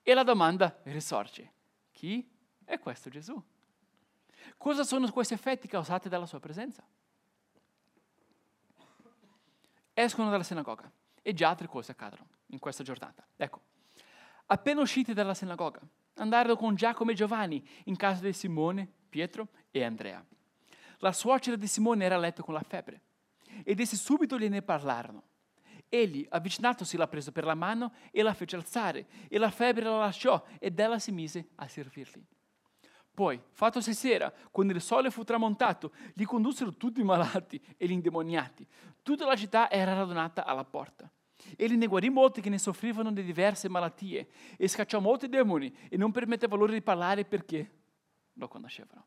E 0.02 0.14
la 0.14 0.24
domanda 0.24 0.80
risorge. 0.84 1.52
Chi 1.92 2.28
è 2.64 2.80
questo 2.80 3.10
Gesù? 3.10 3.40
Cosa 4.58 4.84
sono 4.84 5.12
questi 5.12 5.34
effetti 5.34 5.68
causati 5.68 6.10
dalla 6.10 6.26
sua 6.26 6.40
presenza? 6.40 6.84
Escono 9.94 10.30
dalla 10.30 10.44
sinagoga 10.44 10.90
e 11.22 11.34
già 11.34 11.50
altre 11.50 11.68
cose 11.68 11.92
accadono 11.92 12.28
in 12.48 12.60
questa 12.60 12.84
giornata. 12.84 13.28
Ecco, 13.36 13.62
appena 14.46 14.80
usciti 14.80 15.14
dalla 15.14 15.34
sinagoga, 15.34 15.82
andarono 16.16 16.56
con 16.56 16.76
Giacomo 16.76 17.12
e 17.12 17.16
Giovanni 17.16 17.68
in 17.86 17.98
casa 17.98 18.22
di 18.22 18.32
Simone, 18.32 18.90
Pietro 19.10 19.50
e 19.72 19.84
Andrea. 19.84 20.24
La 21.00 21.12
suocera 21.12 21.58
di 21.58 21.68
Simone 21.68 22.06
era 22.06 22.16
a 22.16 22.20
letto 22.20 22.44
con 22.44 22.54
la 22.54 22.62
febbre 22.62 23.02
ed 23.64 23.80
essi 23.80 23.98
subito 23.98 24.38
gliene 24.38 24.62
parlarono. 24.62 25.27
Egli, 25.90 26.26
avvicinatosi, 26.30 26.98
la 26.98 27.08
prese 27.08 27.32
per 27.32 27.46
la 27.46 27.56
mano 27.56 27.94
e 28.12 28.22
la 28.22 28.34
fece 28.34 28.56
alzare, 28.56 29.08
e 29.28 29.38
la 29.38 29.50
febbre 29.50 29.86
la 29.86 29.98
lasciò, 29.98 30.44
ed 30.60 30.78
ella 30.80 31.00
si 31.00 31.12
mise 31.12 31.50
a 31.56 31.68
servirli. 31.68 32.26
Poi, 33.14 33.42
fattosi 33.52 33.94
sera, 33.94 34.32
quando 34.52 34.74
il 34.74 34.82
sole 34.82 35.10
fu 35.10 35.24
tramontato, 35.24 35.92
li 36.14 36.24
condussero 36.26 36.76
tutti 36.76 37.00
i 37.00 37.04
malati 37.04 37.60
e 37.76 37.88
gli 37.88 37.92
indemoniati. 37.92 38.68
Tutta 39.02 39.26
la 39.26 39.36
città 39.36 39.72
era 39.72 39.94
radunata 39.94 40.46
alla 40.46 40.66
porta. 40.66 41.10
Egli 41.56 41.76
ne 41.76 41.88
guarì 41.88 42.10
molti 42.10 42.42
che 42.42 42.50
ne 42.50 42.60
soffrivano 42.60 43.12
di 43.12 43.24
diverse 43.24 43.70
malattie 43.70 44.28
e 44.58 44.68
scacciò 44.68 45.00
molti 45.00 45.30
demoni 45.30 45.76
e 45.90 45.98
non 45.98 46.12
permetteva 46.12 46.56
loro 46.56 46.72
di 46.72 46.82
parlare 46.82 47.26
perché 47.26 47.72
lo 48.34 48.48
conoscevano. 48.48 49.06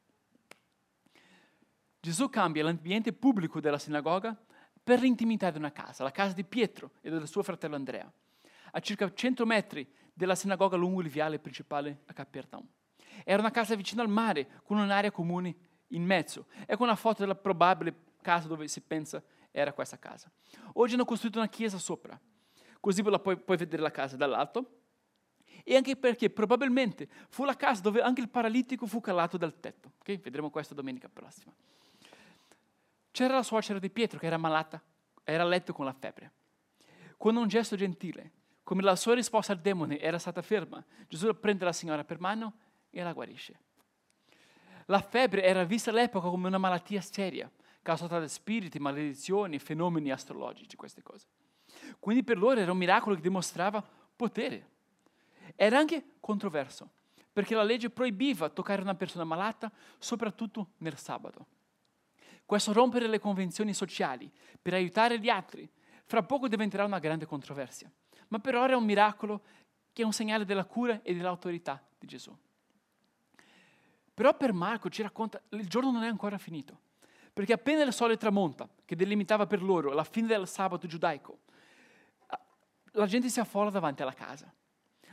Gesù 2.00 2.30
cambia 2.30 2.64
l'ambiente 2.64 3.12
pubblico 3.12 3.60
della 3.60 3.78
sinagoga 3.78 4.36
per 4.90 5.02
l'intimità 5.02 5.52
di 5.52 5.58
una 5.58 5.70
casa, 5.70 6.02
la 6.02 6.10
casa 6.10 6.34
di 6.34 6.42
Pietro 6.42 6.94
e 7.00 7.10
del 7.10 7.28
suo 7.28 7.44
fratello 7.44 7.76
Andrea, 7.76 8.12
a 8.72 8.80
circa 8.80 9.14
100 9.14 9.46
metri 9.46 9.88
della 10.12 10.34
sinagoga 10.34 10.76
lungo 10.76 11.00
il 11.00 11.08
viale 11.08 11.38
principale 11.38 12.00
a 12.06 12.12
Capernaum. 12.12 12.66
Era 13.24 13.38
una 13.38 13.52
casa 13.52 13.76
vicino 13.76 14.02
al 14.02 14.08
mare, 14.08 14.60
con 14.64 14.78
un'area 14.78 15.12
comune 15.12 15.54
in 15.90 16.02
mezzo. 16.02 16.46
Ecco 16.66 16.82
una 16.82 16.96
foto 16.96 17.20
della 17.20 17.36
probabile 17.36 17.94
casa 18.20 18.48
dove 18.48 18.66
si 18.66 18.80
pensa 18.80 19.22
era 19.52 19.72
questa 19.72 19.96
casa. 19.96 20.28
Oggi 20.72 20.94
hanno 20.94 21.04
costruito 21.04 21.38
una 21.38 21.48
chiesa 21.48 21.78
sopra, 21.78 22.20
così 22.80 23.04
puoi, 23.04 23.36
puoi 23.36 23.56
vedere 23.56 23.82
la 23.82 23.92
casa 23.92 24.16
dall'alto. 24.16 24.78
E 25.62 25.76
anche 25.76 25.94
perché 25.94 26.30
probabilmente 26.30 27.08
fu 27.28 27.44
la 27.44 27.54
casa 27.54 27.80
dove 27.80 28.00
anche 28.00 28.22
il 28.22 28.28
paralitico 28.28 28.86
fu 28.86 29.00
calato 29.00 29.36
dal 29.36 29.60
tetto. 29.60 29.92
Okay? 30.00 30.18
Vedremo 30.18 30.50
questo 30.50 30.74
domenica 30.74 31.08
prossima. 31.08 31.54
C'era 33.10 33.34
la 33.34 33.42
suocera 33.42 33.78
di 33.78 33.90
Pietro 33.90 34.18
che 34.18 34.26
era 34.26 34.36
malata, 34.36 34.80
era 35.24 35.42
a 35.42 35.46
letto 35.46 35.72
con 35.72 35.84
la 35.84 35.92
febbre. 35.92 36.32
Con 37.16 37.36
un 37.36 37.48
gesto 37.48 37.76
gentile, 37.76 38.32
come 38.62 38.82
la 38.82 38.96
sua 38.96 39.14
risposta 39.14 39.52
al 39.52 39.60
demone 39.60 39.98
era 39.98 40.18
stata 40.18 40.42
ferma, 40.42 40.82
Gesù 41.08 41.38
prende 41.38 41.64
la 41.64 41.72
signora 41.72 42.04
per 42.04 42.20
mano 42.20 42.54
e 42.90 43.02
la 43.02 43.12
guarisce. 43.12 43.58
La 44.86 45.00
febbre 45.00 45.42
era 45.42 45.64
vista 45.64 45.90
all'epoca 45.90 46.28
come 46.28 46.48
una 46.48 46.58
malattia 46.58 47.00
seria, 47.00 47.50
causata 47.82 48.18
da 48.18 48.28
spiriti, 48.28 48.78
maledizioni, 48.78 49.58
fenomeni 49.58 50.10
astrologici, 50.10 50.76
queste 50.76 51.02
cose. 51.02 51.26
Quindi 51.98 52.24
per 52.24 52.38
loro 52.38 52.60
era 52.60 52.72
un 52.72 52.78
miracolo 52.78 53.14
che 53.14 53.20
dimostrava 53.20 53.84
potere. 54.16 54.68
Era 55.56 55.78
anche 55.78 56.14
controverso, 56.20 56.90
perché 57.32 57.54
la 57.54 57.62
legge 57.62 57.90
proibiva 57.90 58.48
toccare 58.48 58.82
una 58.82 58.94
persona 58.94 59.24
malata, 59.24 59.70
soprattutto 59.98 60.72
nel 60.78 60.96
sabato. 60.96 61.46
Questo 62.50 62.72
rompere 62.72 63.06
le 63.06 63.20
convenzioni 63.20 63.72
sociali 63.72 64.28
per 64.60 64.74
aiutare 64.74 65.20
gli 65.20 65.28
altri, 65.28 65.70
fra 66.04 66.24
poco 66.24 66.48
diventerà 66.48 66.84
una 66.84 66.98
grande 66.98 67.24
controversia. 67.24 67.88
Ma 68.26 68.40
per 68.40 68.56
ora 68.56 68.72
è 68.72 68.74
un 68.74 68.82
miracolo 68.82 69.42
che 69.92 70.02
è 70.02 70.04
un 70.04 70.12
segnale 70.12 70.44
della 70.44 70.64
cura 70.64 71.00
e 71.04 71.14
dell'autorità 71.14 71.80
di 71.96 72.08
Gesù. 72.08 72.36
Però 74.12 74.36
per 74.36 74.52
Marco 74.52 74.90
ci 74.90 75.00
racconta, 75.00 75.40
il 75.50 75.68
giorno 75.68 75.92
non 75.92 76.02
è 76.02 76.08
ancora 76.08 76.38
finito. 76.38 76.76
Perché 77.32 77.52
appena 77.52 77.84
il 77.84 77.92
sole 77.92 78.16
tramonta, 78.16 78.68
che 78.84 78.96
delimitava 78.96 79.46
per 79.46 79.62
loro 79.62 79.92
la 79.92 80.02
fine 80.02 80.26
del 80.26 80.48
sabato 80.48 80.88
giudaico, 80.88 81.38
la 82.94 83.06
gente 83.06 83.28
si 83.28 83.38
affolla 83.38 83.70
davanti 83.70 84.02
alla 84.02 84.12
casa. 84.12 84.52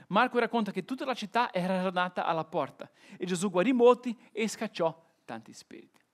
Marco 0.08 0.40
racconta 0.40 0.72
che 0.72 0.86
tutta 0.86 1.06
la 1.06 1.14
città 1.14 1.54
era 1.54 1.84
radunata 1.84 2.26
alla 2.26 2.46
porta 2.46 2.90
e 3.16 3.28
Gesù 3.28 3.52
guarì 3.52 3.74
molti 3.74 4.18
e 4.32 4.48
scacciò 4.48 5.14
tanti 5.24 5.54
spiriti. 5.54 6.06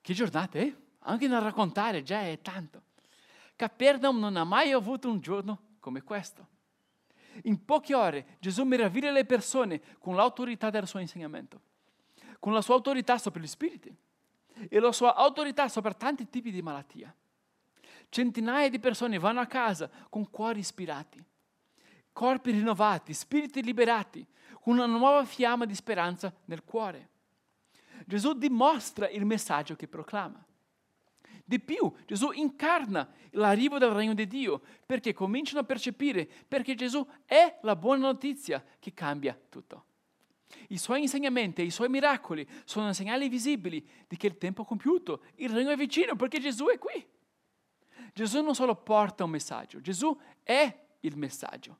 Che 0.00 0.14
giornate, 0.14 0.60
eh? 0.60 0.76
Anche 1.04 1.28
nel 1.28 1.40
raccontare 1.40 2.02
già 2.02 2.22
è 2.22 2.40
tanto. 2.40 2.82
Capernaum 3.56 4.18
non 4.18 4.36
ha 4.36 4.44
mai 4.44 4.72
avuto 4.72 5.08
un 5.08 5.20
giorno 5.20 5.74
come 5.80 6.02
questo. 6.02 6.46
In 7.44 7.64
poche 7.64 7.94
ore 7.94 8.36
Gesù 8.38 8.64
meraviglia 8.64 9.10
le 9.10 9.24
persone 9.24 9.80
con 9.98 10.14
l'autorità 10.14 10.70
del 10.70 10.86
suo 10.86 10.98
insegnamento 10.98 11.68
con 12.40 12.54
la 12.54 12.62
sua 12.62 12.74
autorità 12.74 13.18
sopra 13.18 13.40
gli 13.40 13.46
spiriti 13.46 13.94
e 14.68 14.80
la 14.80 14.90
sua 14.90 15.14
autorità 15.14 15.68
sopra 15.68 15.92
tanti 15.92 16.28
tipi 16.28 16.50
di 16.50 16.62
malattia. 16.62 17.14
Centinaia 18.08 18.68
di 18.68 18.80
persone 18.80 19.18
vanno 19.18 19.40
a 19.40 19.46
casa 19.46 19.88
con 20.08 20.28
cuori 20.30 20.58
ispirati, 20.58 21.22
corpi 22.12 22.50
rinnovati, 22.50 23.14
spiriti 23.14 23.62
liberati, 23.62 24.26
con 24.60 24.74
una 24.74 24.86
nuova 24.86 25.24
fiamma 25.24 25.64
di 25.64 25.74
speranza 25.74 26.34
nel 26.46 26.64
cuore. 26.64 27.09
Gesù 28.10 28.32
dimostra 28.32 29.08
il 29.08 29.24
messaggio 29.24 29.76
che 29.76 29.86
proclama. 29.86 30.44
Di 31.44 31.60
più, 31.60 31.92
Gesù 32.06 32.32
incarna 32.32 33.08
l'arrivo 33.30 33.78
del 33.78 33.90
regno 33.90 34.14
di 34.14 34.26
Dio 34.26 34.60
perché 34.84 35.12
cominciano 35.12 35.60
a 35.60 35.64
percepire 35.64 36.28
perché 36.48 36.74
Gesù 36.74 37.06
è 37.24 37.60
la 37.62 37.76
buona 37.76 38.08
notizia 38.08 38.64
che 38.80 38.92
cambia 38.94 39.38
tutto. 39.48 39.84
I 40.70 40.78
suoi 40.78 41.02
insegnamenti 41.02 41.60
e 41.60 41.66
i 41.66 41.70
suoi 41.70 41.88
miracoli 41.88 42.44
sono 42.64 42.92
segnali 42.92 43.28
visibili 43.28 43.88
di 44.08 44.16
che 44.16 44.26
il 44.26 44.38
tempo 44.38 44.62
è 44.62 44.66
compiuto, 44.66 45.22
il 45.36 45.50
regno 45.50 45.70
è 45.70 45.76
vicino 45.76 46.16
perché 46.16 46.40
Gesù 46.40 46.66
è 46.66 46.78
qui. 46.78 47.06
Gesù 48.12 48.42
non 48.42 48.56
solo 48.56 48.74
porta 48.74 49.22
un 49.22 49.30
messaggio, 49.30 49.80
Gesù 49.80 50.18
è 50.42 50.76
il 50.98 51.16
messaggio. 51.16 51.78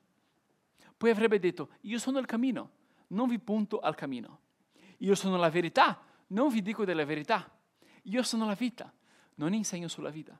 Poi 0.95 1.09
avrebbe 1.09 1.39
detto, 1.39 1.71
io 1.81 1.99
sono 1.99 2.19
il 2.19 2.25
cammino, 2.25 2.69
non 3.07 3.27
vi 3.27 3.37
punto 3.37 3.79
al 3.79 3.95
cammino. 3.95 4.39
Io 4.99 5.15
sono 5.15 5.35
la 5.35 5.49
verità, 5.49 5.99
non 6.31 6.49
vi 6.49 6.61
dico 6.61 6.85
della 6.85 7.05
verità. 7.05 7.49
Io 8.03 8.23
sono 8.23 8.45
la 8.45 8.53
vita, 8.53 8.91
non 9.35 9.53
insegno 9.53 9.87
sulla 9.87 10.09
vita. 10.09 10.37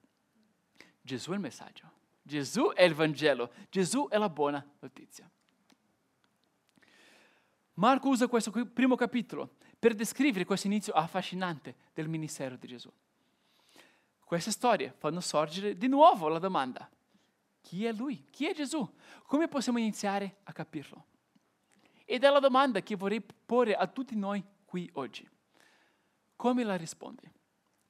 Gesù 1.01 1.31
è 1.31 1.35
il 1.35 1.39
messaggio, 1.39 1.89
Gesù 2.21 2.71
è 2.73 2.83
il 2.83 2.93
Vangelo, 2.93 3.51
Gesù 3.69 4.07
è 4.09 4.17
la 4.17 4.29
buona 4.29 4.65
notizia. 4.79 5.29
Marco 7.75 8.09
usa 8.09 8.27
questo 8.27 8.51
primo 8.51 8.95
capitolo 8.95 9.55
per 9.79 9.95
descrivere 9.95 10.45
questo 10.45 10.67
inizio 10.67 10.93
affascinante 10.93 11.75
del 11.93 12.07
ministero 12.07 12.55
di 12.55 12.67
Gesù. 12.67 12.91
Queste 14.23 14.51
storie 14.51 14.93
fanno 14.97 15.19
sorgere 15.19 15.75
di 15.75 15.87
nuovo 15.87 16.27
la 16.27 16.39
domanda, 16.39 16.89
chi 17.61 17.85
è 17.85 17.93
lui? 17.93 18.25
Chi 18.29 18.47
è 18.47 18.53
Gesù? 18.53 18.87
Come 19.25 19.47
possiamo 19.47 19.77
iniziare 19.77 20.37
a 20.43 20.51
capirlo? 20.51 21.05
Ed 22.05 22.23
è 22.23 22.29
la 22.29 22.39
domanda 22.39 22.81
che 22.81 22.95
vorrei 22.95 23.21
porre 23.21 23.75
a 23.75 23.87
tutti 23.87 24.15
noi 24.15 24.43
qui 24.65 24.89
oggi. 24.93 25.27
Come 26.41 26.63
la 26.63 26.75
rispondi? 26.75 27.31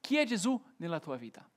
Chi 0.02 0.18
è 0.18 0.26
Gesù 0.26 0.62
nella 0.76 1.00
tua 1.00 1.16
vita? 1.16 1.50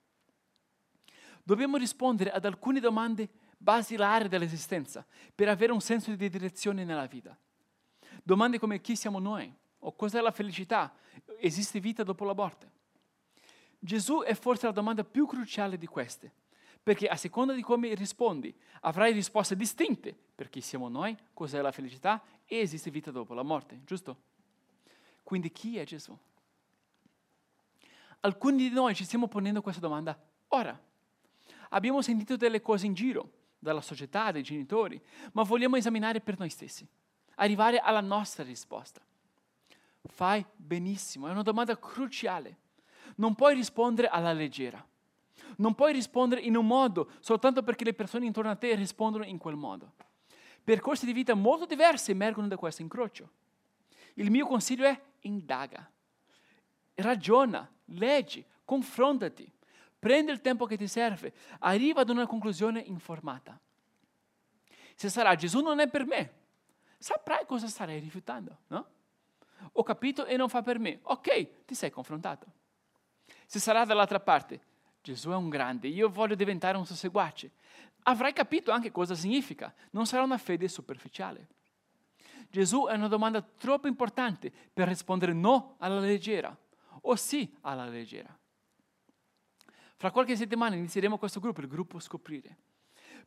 Dobbiamo 1.43 1.77
rispondere 1.77 2.31
ad 2.31 2.45
alcune 2.45 2.79
domande 2.79 3.29
basilari 3.59 4.29
dell'esistenza 4.29 5.05
per 5.35 5.49
avere 5.49 5.73
un 5.73 5.81
senso 5.81 6.15
di 6.15 6.29
direzione 6.29 6.85
nella 6.85 7.07
vita. 7.07 7.37
Domande 8.23 8.61
come 8.61 8.81
chi 8.81 8.95
siamo 8.95 9.19
noi 9.19 9.53
o 9.81 9.97
cos'è 9.97 10.21
la 10.21 10.31
felicità? 10.31 10.95
Esiste 11.41 11.81
vita 11.81 12.05
dopo 12.05 12.25
la 12.25 12.33
morte? 12.33 12.71
Gesù 13.77 14.21
è 14.21 14.35
forse 14.35 14.67
la 14.67 14.73
domanda 14.73 15.03
più 15.03 15.27
cruciale 15.27 15.77
di 15.77 15.87
queste, 15.87 16.33
perché 16.81 17.09
a 17.09 17.17
seconda 17.17 17.55
di 17.55 17.63
come 17.63 17.93
rispondi 17.95 18.57
avrai 18.83 19.13
risposte 19.13 19.57
distinte 19.57 20.17
per 20.33 20.49
chi 20.49 20.61
siamo 20.61 20.89
noi, 20.89 21.19
cos'è 21.33 21.61
la 21.61 21.73
felicità 21.73 22.23
e 22.45 22.61
esiste 22.61 22.93
vita 22.93 23.11
dopo 23.11 23.35
la 23.35 23.43
morte, 23.43 23.81
giusto? 23.85 24.17
Quindi 25.25 25.51
chi 25.51 25.77
è 25.79 25.83
Gesù? 25.85 26.17
Alcuni 28.25 28.57
di 28.57 28.71
noi 28.71 28.95
ci 28.95 29.05
stiamo 29.05 29.29
ponendo 29.29 29.61
questa 29.61 29.81
domanda 29.81 30.19
ora. 30.49 30.79
Abbiamo 31.71 32.01
sentito 32.01 32.37
delle 32.37 32.63
cose 32.63 32.87
in 32.87 32.95
giro, 32.95 33.31
dalla 33.59 33.83
società, 33.83 34.31
dai 34.31 34.43
genitori, 34.43 35.01
ma 35.33 35.43
vogliamo 35.43 35.77
esaminare 35.77 36.21
per 36.21 36.39
noi 36.39 36.49
stessi 36.49 36.87
arrivare 37.37 37.79
alla 37.79 38.01
nostra 38.01 38.45
risposta. 38.45 39.01
Fai 40.07 40.45
benissimo, 40.55 41.29
è 41.29 41.31
una 41.31 41.43
domanda 41.43 41.79
cruciale. 41.79 42.59
Non 43.17 43.35
puoi 43.35 43.55
rispondere 43.55 44.09
alla 44.09 44.33
leggera. 44.33 44.85
Non 45.57 45.75
puoi 45.75 45.93
rispondere 45.93 46.41
in 46.41 46.57
un 46.57 46.67
modo 46.67 47.11
soltanto 47.21 47.63
perché 47.63 47.85
le 47.85 47.95
persone 47.95 48.27
intorno 48.27 48.51
a 48.51 48.57
te 48.57 48.75
rispondono 48.75 49.25
in 49.25 49.39
quel 49.39 49.57
modo. 49.57 49.93
Percorsi 50.63 51.07
di 51.07 51.13
vita 51.13 51.35
molto 51.35 51.67
diversi 51.67 52.11
emergono 52.11 52.49
da 52.49 52.57
questo 52.57 52.83
incrocio. 52.83 53.31
Il 54.15 54.31
mio 54.31 54.47
consiglio 54.47 54.87
è 54.87 55.01
indaga, 55.21 55.91
ragiona, 56.95 57.71
leggi, 57.87 58.45
confrontati, 58.65 59.51
prendi 59.99 60.31
il 60.31 60.41
tempo 60.41 60.67
che 60.67 60.77
ti 60.77 60.87
serve, 60.87 61.33
arriva 61.61 62.03
ad 62.03 62.11
una 62.11 62.27
conclusione 62.27 62.81
informata. 62.81 63.59
Se 64.95 65.09
sarà 65.09 65.35
Gesù 65.35 65.61
non 65.61 65.81
è 65.81 65.89
per 65.89 66.05
me, 66.07 66.33
saprai 66.99 67.45
cosa 67.47 67.67
starei 67.67 68.01
rifiutando, 68.01 68.59
no? 68.69 68.87
Ho 69.73 69.83
capito 69.83 70.27
e 70.27 70.37
non 70.37 70.49
fa 70.49 70.63
per 70.63 70.79
me. 70.79 71.01
Ok, 71.03 71.65
ti 71.65 71.75
sei 71.75 71.91
confrontato. 71.91 72.47
Se 73.47 73.59
sarà 73.59 73.85
dall'altra 73.85 74.21
parte, 74.21 74.61
Gesù 75.03 75.31
è 75.31 75.35
un 75.35 75.49
grande, 75.49 75.89
io 75.89 76.09
voglio 76.09 76.35
diventare 76.35 76.77
un 76.77 76.87
suo 76.87 76.95
seguace, 76.95 77.51
avrai 78.05 78.33
capito 78.33 78.71
anche 78.71 78.91
cosa 78.91 79.15
significa. 79.15 79.73
Non 79.91 80.07
sarà 80.07 80.23
una 80.23 80.39
fede 80.39 80.69
superficiale. 80.69 81.49
Gesù 82.51 82.87
è 82.87 82.95
una 82.95 83.09
domanda 83.09 83.43
troppo 83.43 83.89
importante 83.89 84.53
per 84.73 84.87
rispondere 84.87 85.33
no 85.33 85.77
alla 85.79 85.99
leggera 85.99 86.57
o 87.07 87.17
sì 87.17 87.57
alla 87.63 87.87
leggera. 87.87 88.37
Fra 89.97 90.11
qualche 90.11 90.37
settimana 90.37 90.77
inizieremo 90.77 91.19
questo 91.19 91.41
gruppo, 91.41 91.61
il 91.61 91.69
gruppo 91.69 91.99
Scoprire, 91.99 92.57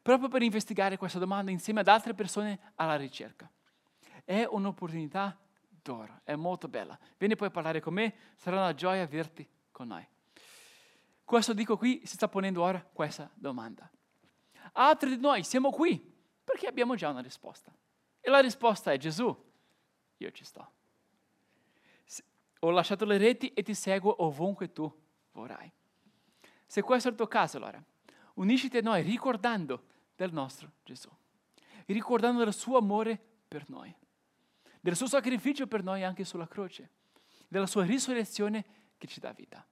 proprio 0.01 0.29
per 0.29 0.41
investigare 0.41 0.97
questa 0.97 1.19
domanda 1.19 1.51
insieme 1.51 1.79
ad 1.79 1.87
altre 1.87 2.13
persone 2.13 2.73
alla 2.75 2.95
ricerca 2.95 3.49
è 4.27 4.43
un'opportunità 4.43 5.39
d'oro, 5.69 6.19
è 6.25 6.35
molto 6.35 6.67
bella. 6.67 6.99
Vieni 7.17 7.37
poi 7.37 7.47
a 7.47 7.51
parlare 7.51 7.79
con 7.79 7.93
me, 7.93 8.13
sarà 8.35 8.57
una 8.57 8.73
gioia 8.73 9.03
averti 9.03 9.47
con 9.71 9.87
noi. 9.87 10.05
Questo 11.23 11.53
dico 11.53 11.77
qui, 11.77 12.01
si 12.03 12.15
sta 12.15 12.27
ponendo 12.27 12.61
ora 12.61 12.85
questa 12.91 13.31
domanda. 13.33 13.89
Altri 14.73 15.15
di 15.15 15.21
noi 15.21 15.45
siamo 15.45 15.69
qui 15.69 15.97
perché 16.43 16.67
abbiamo 16.67 16.95
già 16.95 17.07
una 17.07 17.21
risposta. 17.21 17.73
E 18.19 18.29
la 18.29 18.39
risposta 18.39 18.91
è 18.91 18.97
Gesù, 18.97 19.33
io 20.17 20.31
ci 20.31 20.43
sto. 20.43 20.71
Ho 22.59 22.69
lasciato 22.69 23.05
le 23.05 23.17
reti 23.17 23.53
e 23.53 23.63
ti 23.63 23.73
seguo 23.73 24.23
ovunque 24.23 24.71
tu 24.71 24.91
vorrai. 25.31 25.71
Se 26.65 26.81
questo 26.81 27.07
è 27.07 27.11
il 27.11 27.17
tuo 27.17 27.27
caso, 27.27 27.57
allora, 27.57 27.81
unisciti 28.35 28.77
a 28.77 28.81
noi 28.81 29.01
ricordando 29.01 29.85
del 30.15 30.33
nostro 30.33 30.71
Gesù, 30.83 31.09
ricordando 31.85 32.43
del 32.43 32.53
suo 32.53 32.77
amore 32.77 33.19
per 33.47 33.69
noi 33.69 33.95
del 34.87 34.95
suo 34.95 35.07
sacrificio 35.07 35.67
per 35.67 35.83
noi 35.83 36.05
anche 36.05 36.23
sulla 36.23 36.47
croce 36.47 36.91
della 37.49 37.65
sua 37.65 37.83
risurrezione 37.83 38.63
che 38.97 39.05
ci 39.05 39.19
dà 39.19 39.33
vita. 39.33 39.65